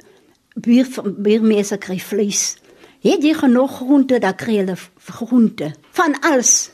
bier 0.60 0.88
biermense 1.24 1.78
kry 1.80 2.00
vleis. 2.04 2.58
Het 3.02 3.24
jy 3.24 3.34
genoeg 3.34 3.78
groente, 3.80 4.20
dan 4.20 4.36
kry 4.36 4.58
hulle 4.60 4.76
groente. 5.08 5.72
Van 5.98 6.18
alles. 6.28 6.72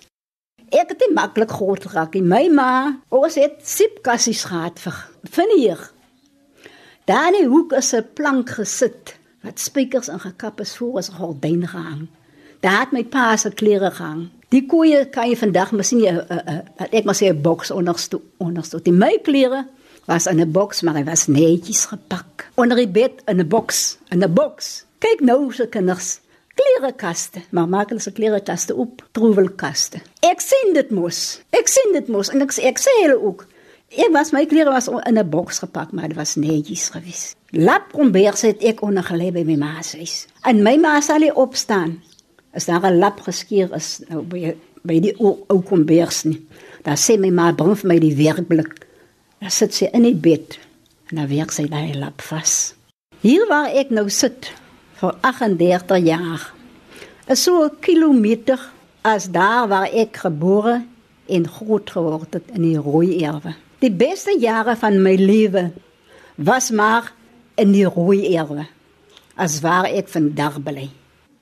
Ek 0.74 0.90
het 0.92 1.04
nie 1.06 1.14
maklik 1.16 1.54
groot 1.54 1.86
geraak 1.86 2.18
nie. 2.18 2.26
My 2.26 2.48
ma, 2.52 2.72
ons 3.14 3.38
het 3.40 3.62
sipkassies 3.64 4.44
gehad 4.50 4.82
vir 4.84 4.98
vinier. 5.38 5.86
Daar 7.08 7.30
in 7.30 7.38
die 7.38 7.48
hoek 7.48 7.72
is 7.78 7.94
'n 7.94 8.04
plank 8.14 8.50
gesit 8.50 9.16
wat 9.44 9.60
spykers 9.60 10.10
ingekap 10.10 10.60
is 10.60 10.76
voor 10.78 10.98
as 10.98 11.10
'n 11.10 11.16
gordyn 11.16 11.68
gehang. 11.68 12.08
Daar 12.60 12.80
het 12.80 12.92
my 12.92 13.04
pa 13.04 13.38
se 13.38 13.50
klere 13.50 13.92
gehang. 13.92 14.30
Die 14.50 14.66
koeie 14.66 15.06
kan 15.10 15.30
jy 15.30 15.38
vandag 15.38 15.72
miskien 15.72 16.00
jy 16.00 16.14
uh, 16.14 16.60
ek 16.92 17.06
maar 17.06 17.16
sê 17.16 17.30
'n 17.30 17.42
boks 17.42 17.72
onderste 17.72 18.20
onderste. 18.38 18.82
Die 18.82 18.94
my 18.94 19.20
klere 19.24 19.68
was 20.08 20.26
in 20.26 20.40
'n 20.40 20.52
boks, 20.52 20.82
maar 20.82 20.96
hy 20.96 21.04
was 21.04 21.28
netjies 21.28 21.86
gepak. 21.86 22.50
Onder 22.56 22.78
die 22.78 22.88
bed 22.88 23.22
in 23.26 23.40
'n 23.40 23.48
boks, 23.48 23.98
in 24.10 24.24
'n 24.24 24.34
boks. 24.34 24.86
Kyk 25.00 25.20
nou 25.20 25.54
se 25.54 25.68
kinders 25.68 26.20
klerekaste, 26.56 27.40
maar 27.50 27.68
maak 27.68 27.90
hulle 27.90 28.02
se 28.02 28.12
klerekaste 28.12 28.76
op, 28.76 29.04
troevelkaste. 29.12 30.02
Ek 30.20 30.40
sien 30.40 30.74
dit 30.74 30.90
mos. 30.90 31.42
Ek 31.50 31.68
sien 31.68 31.94
dit 31.94 32.08
mos 32.08 32.30
en 32.30 32.42
ek 32.42 32.58
ek 32.58 32.80
sê 32.80 32.94
hulle 33.02 33.20
ook. 33.22 33.46
Ek 33.90 34.12
was 34.12 34.32
my 34.32 34.46
klere 34.46 34.72
was 34.72 34.88
in 34.88 35.18
'n 35.18 35.30
boks 35.30 35.60
gepak, 35.60 35.92
maar 35.92 36.08
dit 36.08 36.18
was 36.18 36.36
netjies 36.36 36.90
gewees. 36.90 37.36
Lap 37.52 37.92
kombers 37.92 38.42
het 38.42 38.64
ek 38.64 38.82
ondergelê 38.82 39.32
by 39.32 39.44
my 39.44 39.56
ma 39.56 39.82
se 39.82 39.98
huis. 39.98 40.28
En 40.44 40.64
my 40.64 40.78
ma 40.78 41.02
sal 41.02 41.20
nie 41.20 41.36
opstaan. 41.36 42.02
As 42.54 42.66
daar 42.66 42.86
'n 42.92 43.00
lap 43.00 43.20
geskeur 43.20 43.76
is 43.76 44.02
nou 44.10 44.22
by 44.22 44.56
by 44.84 45.00
die 45.00 45.16
ou, 45.20 45.44
ou 45.48 45.62
kombers 45.62 46.24
nie. 46.24 46.48
Dan 46.84 46.96
sê 46.96 47.20
my 47.20 47.30
ma 47.30 47.52
bring 47.52 47.78
vir 47.78 47.88
my 47.88 48.00
die 48.00 48.16
werkblik. 48.16 48.87
Dan 49.40 49.52
sit 49.54 49.74
sy 49.74 49.90
in 49.94 50.08
die 50.08 50.16
bed 50.16 50.58
en 51.10 51.22
dan 51.22 51.30
werk 51.30 51.54
sy 51.54 51.68
daai 51.70 51.94
lap 51.96 52.22
vas. 52.30 52.74
Hier 53.22 53.46
waar 53.50 53.70
ek 53.74 53.90
nou 53.94 54.10
sit, 54.10 54.52
vir 54.98 55.14
38 55.22 56.04
jaar. 56.06 56.54
Is 57.28 57.44
so 57.44 57.64
'n 57.64 57.80
kilometer 57.80 58.60
as 59.02 59.30
daar 59.32 59.68
waar 59.68 59.90
ek 59.94 60.18
gebore 60.18 60.84
en 61.28 61.48
groot 61.48 61.90
geword 61.90 62.34
het 62.34 62.48
in 62.54 62.62
die 62.62 62.78
rooi 62.78 63.24
erwe. 63.24 63.54
Die 63.80 63.92
beste 63.92 64.38
jare 64.40 64.76
van 64.76 65.02
my 65.02 65.16
lewe 65.16 65.72
was 66.36 66.72
maar 66.72 67.14
in 67.56 67.72
die 67.72 67.86
rooi 67.86 68.36
erwe. 68.36 68.66
As 69.36 69.60
waar 69.62 69.86
ek 69.86 70.08
vandag 70.08 70.62
bly. 70.64 70.90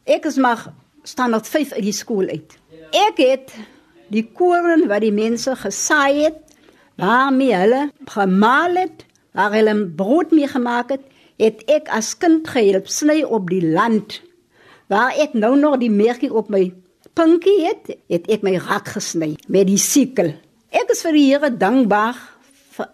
Ek 0.04 0.26
is 0.26 0.36
maar 0.36 0.74
standaard 1.04 1.48
5 1.48 1.72
uit 1.72 1.84
die 1.84 1.96
skool 1.96 2.28
uit. 2.28 2.58
Ek 2.92 3.18
het 3.18 3.54
die 4.08 4.26
koring 4.34 4.88
wat 4.88 5.02
die 5.02 5.12
mense 5.16 5.56
gesaai 5.56 6.24
het, 6.24 6.42
waarmee 7.00 7.56
hulle 7.56 7.82
gemaal 8.06 8.76
het, 8.76 9.06
waar 9.36 9.54
hulle 9.54 9.76
brood 9.86 10.32
mee 10.32 10.48
gemaak 10.48 10.94
het, 10.96 11.04
het 11.42 11.64
ek 11.72 11.90
as 11.92 12.14
kind 12.18 12.48
gehelp 12.48 12.88
sny 12.88 13.22
op 13.24 13.50
die 13.52 13.64
land. 13.64 14.22
Waar 14.92 15.18
ek 15.20 15.34
nou 15.34 15.56
nog 15.60 15.80
die 15.82 15.92
merkie 15.92 16.32
op 16.32 16.50
my 16.54 16.70
pinkie 17.16 17.66
het, 17.66 17.96
het 18.12 18.30
ek 18.32 18.46
my 18.46 18.56
rak 18.64 18.94
gesny 18.96 19.36
met 19.48 19.68
die 19.68 19.82
sikkel. 19.82 20.36
Ek 20.76 20.92
is 20.92 21.04
vir 21.06 21.16
die 21.16 21.26
Here 21.32 21.52
dankbaar 21.52 22.20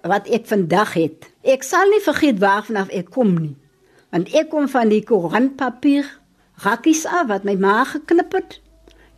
wat 0.05 0.29
ek 0.29 0.47
vandag 0.49 0.93
het. 0.97 1.29
Ek 1.41 1.65
sal 1.65 1.89
nie 1.89 2.01
vergeet 2.05 2.41
waarvan 2.41 2.89
ek 2.89 3.09
kom 3.13 3.33
nie. 3.37 3.55
Want 4.13 4.33
ek 4.35 4.51
kom 4.51 4.67
van 4.69 4.91
die 4.91 5.03
koerantpapier 5.07 6.07
rakkies 6.61 7.05
af 7.09 7.29
wat 7.31 7.45
my 7.47 7.55
ma 7.57 7.81
geknip 7.89 8.35
het 8.37 8.59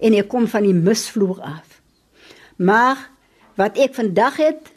en 0.03 0.15
ek 0.17 0.29
kom 0.31 0.45
van 0.51 0.65
die 0.67 0.75
misvloer 0.75 1.39
af. 1.43 1.79
Maar 2.59 2.99
wat 3.59 3.77
ek 3.79 3.95
vandag 3.95 4.37
het, 4.41 4.72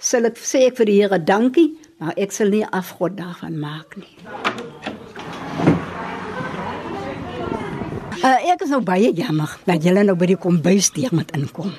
sal 0.00 0.24
ek 0.24 0.40
sê 0.40 0.66
ek 0.66 0.76
vir 0.80 0.86
die 0.86 0.98
Here 1.02 1.18
dankie 1.18 1.76
maar 2.00 2.16
ek 2.16 2.32
sal 2.32 2.48
nie 2.48 2.64
afgod 2.64 3.18
daarvan 3.18 3.58
maak 3.60 3.96
nie. 4.00 4.14
Uh, 8.20 8.36
ek 8.52 8.64
is 8.64 8.72
nou 8.72 8.80
baie 8.84 9.12
jammer 9.16 9.52
dat 9.68 9.84
julle 9.84 10.04
nou 10.04 10.16
by 10.16 10.30
die 10.32 10.40
kombuis 10.40 10.90
deur 10.96 11.12
moet 11.16 11.30
inkom. 11.36 11.70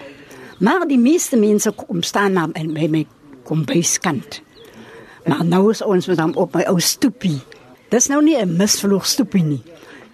Maar 0.61 0.85
die 0.89 0.99
meeste 1.01 1.37
mense 1.41 1.73
kom 1.77 2.01
staan 2.05 2.37
na 2.37 2.47
by 2.53 2.87
my 2.89 3.03
kombuiskant. 3.49 4.41
Maar 5.25 5.43
nou 5.45 5.67
is 5.73 5.81
ons 5.85 6.09
met 6.09 6.21
hom 6.21 6.33
op 6.37 6.57
my 6.57 6.65
ou 6.69 6.77
stoepie. 6.81 7.39
Dis 7.89 8.09
nou 8.09 8.21
nie 8.21 8.37
'n 8.37 8.57
misvloeg 8.57 9.05
stoepie 9.05 9.43
nie. 9.43 9.63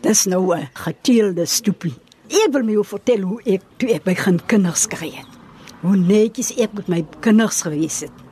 Dis 0.01 0.25
nou 0.25 0.55
'n 0.55 0.69
geteelde 0.73 1.45
stoepie. 1.45 1.95
Ek 2.27 2.51
wil 2.51 2.63
my 2.63 2.83
vertel 2.83 3.21
hoe 3.21 3.41
ek 3.45 3.61
toe 3.77 3.89
ek 3.93 4.03
begin 4.03 4.39
kinders 4.47 4.87
kry 4.87 5.11
het. 5.11 5.36
Hoe 5.87 5.95
netjies 5.95 6.49
ek 6.59 6.73
met 6.75 6.89
my 6.91 6.97
kinders 7.23 7.61
gewees 7.63 8.01
het. 8.03 8.23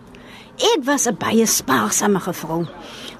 Ek 0.73 0.81
was 0.83 1.05
'n 1.07 1.15
baie 1.15 1.45
spaarsame 1.47 2.19
vrou. 2.19 2.65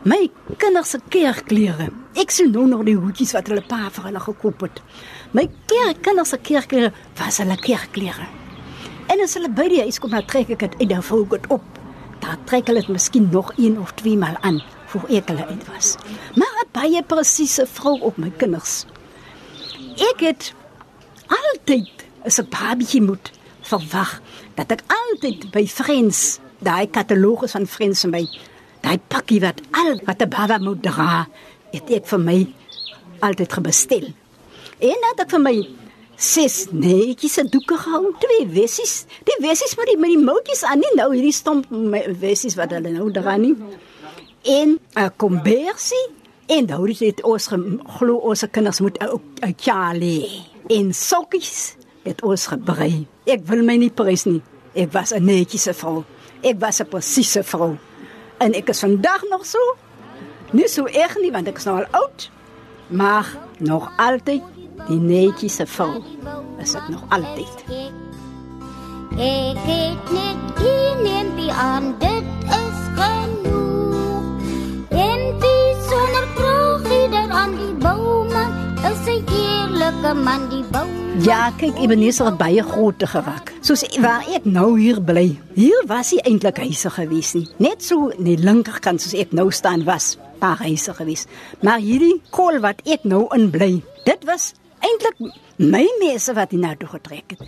My 0.04 0.30
kinders 0.58 0.90
se 0.90 1.00
kerkklere. 1.10 1.88
Ek 2.16 2.32
sien 2.32 2.52
nou 2.52 2.68
nog 2.68 2.84
die 2.84 2.96
hoedjies 2.96 3.32
wat 3.32 3.48
hulle 3.48 3.62
pa 3.62 3.90
vir 3.90 4.04
hulle 4.04 4.20
gekoop 4.20 4.62
het. 4.62 4.82
My 5.32 5.50
kerk 5.66 6.02
kinders 6.02 6.30
se 6.30 6.38
kerkklere 6.38 6.92
was 7.18 7.38
hulle 7.38 7.56
kerkklere. 7.56 8.28
En 9.08 9.22
as 9.24 9.34
hulle 9.34 9.50
by 9.50 9.68
die 9.70 9.80
huis 9.80 10.00
kom, 10.00 10.12
dan 10.12 10.26
trek 10.26 10.50
ek 10.50 10.60
dit 10.60 10.76
uit 10.80 10.92
en 10.92 11.04
vou 11.04 11.26
dit 11.30 11.48
op. 11.48 11.64
Dan 12.20 12.44
trek 12.46 12.68
hulle 12.68 12.80
dit 12.80 12.90
miskien 12.90 13.30
nog 13.32 13.54
een 13.58 13.80
of 13.80 13.94
twee 13.94 14.18
maal 14.18 14.38
aan 14.42 14.62
voor 14.86 15.08
ek 15.10 15.28
hulle 15.28 15.46
uit 15.46 15.68
was. 15.68 15.96
Maar 16.36 16.64
'n 16.66 16.72
baie 16.72 17.04
presiese 17.04 17.68
vrou 17.68 18.00
op 18.02 18.18
my 18.18 18.32
kinders. 18.38 18.86
Ek 19.96 20.20
het 20.20 20.54
altyd 21.28 21.90
as 22.26 22.40
'n 22.40 22.50
babietjie 22.50 23.02
moet 23.02 23.32
verwag 23.70 24.20
dat 24.58 24.72
ek 24.72 24.84
altyd 24.88 25.50
by 25.54 25.66
vriends 25.68 26.40
daai 26.66 26.88
katalogus 26.90 27.56
van 27.56 27.68
vriends 27.68 28.06
en 28.08 28.14
my 28.16 28.24
daai 28.86 29.00
pakkie 29.12 29.42
wat 29.44 29.62
al 29.72 29.98
wat 30.06 30.22
'n 30.22 30.30
baba 30.30 30.58
moet 30.58 30.82
dra, 30.84 31.28
het 31.72 31.90
ek 31.90 32.06
vir 32.08 32.20
my 32.20 32.40
altyd 33.20 33.54
gebestel. 33.54 34.06
En 34.80 34.98
dat 35.02 35.26
ek 35.26 35.30
vir 35.30 35.42
my 35.42 35.58
ses 36.16 36.68
netjies 36.72 37.34
se 37.34 37.44
doeke 37.44 37.78
gehou, 37.78 38.14
twee 38.20 38.48
wessies. 38.48 39.06
Die 39.28 39.40
wessies 39.40 39.76
met 39.76 39.88
die 39.92 39.98
met 39.98 40.10
die 40.10 40.24
moutjies 40.24 40.64
aan, 40.64 40.80
nie 40.80 40.96
nou 40.96 41.14
hierdie 41.14 41.34
stomp 41.34 41.66
wessies 42.20 42.56
wat 42.56 42.72
hulle 42.72 42.92
nou 42.92 43.12
dra 43.12 43.36
nie. 43.38 43.56
En 44.44 44.80
'n 44.96 45.12
kombersie 45.18 46.08
en 46.48 46.66
nou 46.66 46.92
het 46.92 47.24
ons 47.24 47.48
glo 47.98 48.16
ons 48.16 48.40
se 48.40 48.48
kinders 48.48 48.80
moet 48.80 48.98
'n 49.02 49.56
Charlie 49.58 50.46
en 50.68 50.94
sokkies 50.94 51.76
het 52.06 52.22
ons 52.26 52.48
gebrei. 52.48 53.06
Ek 53.26 53.44
wil 53.50 53.64
my 53.66 53.76
nie 53.82 53.92
prys 53.94 54.26
nie. 54.30 54.42
Ek 54.76 54.92
was 54.94 55.12
'n 55.14 55.26
netjiese 55.26 55.74
vrou. 55.74 56.04
Ek 56.42 56.60
was 56.60 56.80
'n 56.82 56.88
presiese 56.88 57.44
vrou. 57.44 57.78
En 58.38 58.54
ek 58.54 58.70
is 58.70 58.80
vandag 58.80 59.24
nog 59.30 59.46
so. 59.46 59.60
Nie 60.52 60.68
so 60.68 60.86
erg 60.86 61.18
nie 61.20 61.32
want 61.32 61.48
ek 61.48 61.58
is 61.58 61.66
nou 61.66 61.78
al 61.78 61.88
oud, 61.92 62.32
maar 62.88 63.38
nog 63.60 63.92
altyd 63.98 64.44
die 64.88 65.00
netjiese 65.00 65.66
vrou. 65.66 66.04
Is 66.60 66.72
dit 66.72 66.90
nog 66.90 67.04
altyd. 67.10 67.64
Ek 69.18 69.58
het 69.58 70.12
net 70.12 70.60
een 70.60 71.06
en 71.06 71.36
die 71.36 71.52
ander 71.52 72.00
dit 72.00 72.24
is 72.50 73.25
eerlike 79.86 80.14
man 80.18 80.48
die 80.50 80.64
bou. 80.74 80.86
Ja, 81.26 81.52
kyk, 81.60 81.78
Ebenezer 81.78 82.32
het 82.32 82.38
baie 82.40 82.64
groter 82.66 83.10
geraak. 83.12 83.52
Soos 83.66 83.84
waar 84.02 84.26
ek 84.34 84.48
nou 84.50 84.80
hier 84.80 84.98
bly. 85.04 85.28
Hier 85.56 85.86
was 85.90 86.12
hy 86.14 86.22
eintlik 86.26 86.58
huise 86.64 86.90
gewees 86.96 87.34
nie. 87.38 87.46
Net 87.62 87.86
so 87.86 88.10
aan 88.10 88.26
die 88.26 88.38
linkerkant 88.42 89.04
soos 89.04 89.14
ek 89.18 89.36
nou 89.38 89.52
staan 89.54 89.86
was, 89.86 90.16
paar 90.42 90.64
huise 90.66 90.96
gewees. 90.98 91.28
Maar 91.62 91.84
hierdie 91.84 92.18
kol 92.34 92.60
wat 92.66 92.82
ek 92.90 93.06
nou 93.06 93.26
in 93.38 93.52
bly, 93.54 93.72
dit 94.10 94.28
was 94.28 94.54
eintlik 94.82 95.22
my 95.62 95.86
mense 96.02 96.34
wat 96.34 96.56
hier 96.56 96.66
na 96.66 96.74
toe 96.80 96.90
getrek 96.96 97.38
het. 97.38 97.46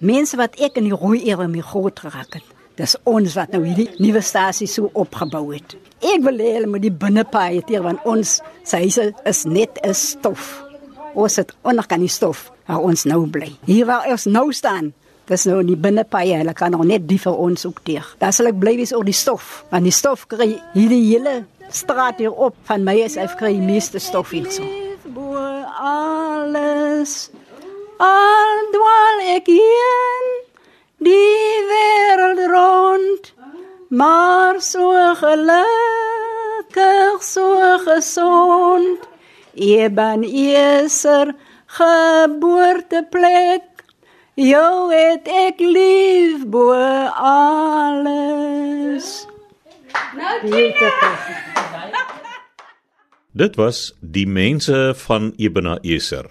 Mense 0.00 0.40
wat 0.40 0.56
ek 0.64 0.80
in 0.80 0.88
die 0.88 0.96
rooi 0.96 1.20
era 1.28 1.48
mee 1.48 1.64
groot 1.64 2.00
geraak 2.00 2.40
het. 2.40 2.52
Dis 2.80 2.96
ons 3.06 3.36
wat 3.36 3.52
nou 3.54 3.60
hierdie 3.62 3.90
nuwe 4.02 4.24
stasie 4.24 4.66
so 4.66 4.88
opgebou 4.98 5.50
het. 5.52 5.76
Ek 6.00 6.24
wil 6.24 6.40
hê 6.42 6.56
hulle 6.56 6.72
moet 6.72 6.82
die 6.82 6.96
binnepaai 7.04 7.60
hier 7.68 7.84
want 7.84 8.02
ons 8.08 8.40
sy 8.66 8.86
huise 8.88 9.12
is 9.28 9.44
net 9.44 9.78
'n 9.84 9.94
stof. 9.94 10.63
Ons 11.14 11.36
het 11.38 11.54
onder 11.62 11.86
kan 11.86 12.02
die 12.02 12.10
stof 12.10 12.50
waar 12.66 12.82
ons 12.82 13.04
nou 13.06 13.24
bly. 13.30 13.52
Hier 13.68 13.86
waar 13.86 14.08
ons 14.10 14.26
nou 14.26 14.52
staan, 14.52 14.92
dis 15.30 15.44
nou 15.46 15.60
in 15.62 15.70
die 15.70 15.78
binnepaai, 15.78 16.34
hulle 16.34 16.54
kan 16.58 16.74
nog 16.74 16.84
net 16.88 17.06
die 17.08 17.20
vir 17.22 17.36
ons 17.38 17.66
ook 17.68 17.80
teeg. 17.86 18.06
Daar 18.18 18.34
sal 18.34 18.50
ek 18.50 18.58
bly 18.60 18.74
wees 18.80 18.92
oor 18.94 19.06
die 19.06 19.14
stof, 19.16 19.64
want 19.70 19.86
die 19.86 19.94
stof 19.94 20.26
kry 20.28 20.50
hierdie 20.74 21.04
hele 21.06 21.44
straat 21.70 22.18
hier 22.18 22.32
op 22.32 22.54
van 22.68 22.84
my 22.84 22.96
is 23.04 23.16
hy 23.18 23.26
kry 23.38 23.52
die 23.54 23.64
meeste 23.64 23.98
stof 24.02 24.30
hier 24.34 24.50
so. 24.52 24.62
Bo 25.14 25.38
alles 25.78 27.30
al 28.02 28.58
dwal 28.74 29.18
ek 29.36 29.46
heen 29.48 30.26
die 31.04 31.62
wêreld 31.70 32.40
rond 32.50 33.32
maar 33.88 34.60
so 34.60 35.14
gelukkig 35.22 37.16
so 37.22 37.78
gesond 37.86 39.13
Eben 39.54 40.24
Eser 40.24 41.34
geboorteplek 41.66 43.62
jou 44.34 44.92
het 44.92 45.28
ek 45.30 45.60
lief 45.62 46.46
bo 46.50 46.74
alles. 47.16 49.26
Nou 50.14 50.40
Dit 53.34 53.56
was 53.58 53.94
Die 54.00 54.26
mense 54.26 54.92
van 54.96 55.32
Ebenezer, 55.36 56.26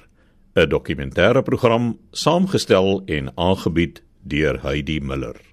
'n 0.56 0.70
dokumentêre 0.70 1.44
program 1.44 2.00
saamgestel 2.12 3.02
en 3.06 3.32
aangebied 3.36 4.04
deur 4.22 4.62
Heidi 4.62 5.00
Miller. 5.00 5.53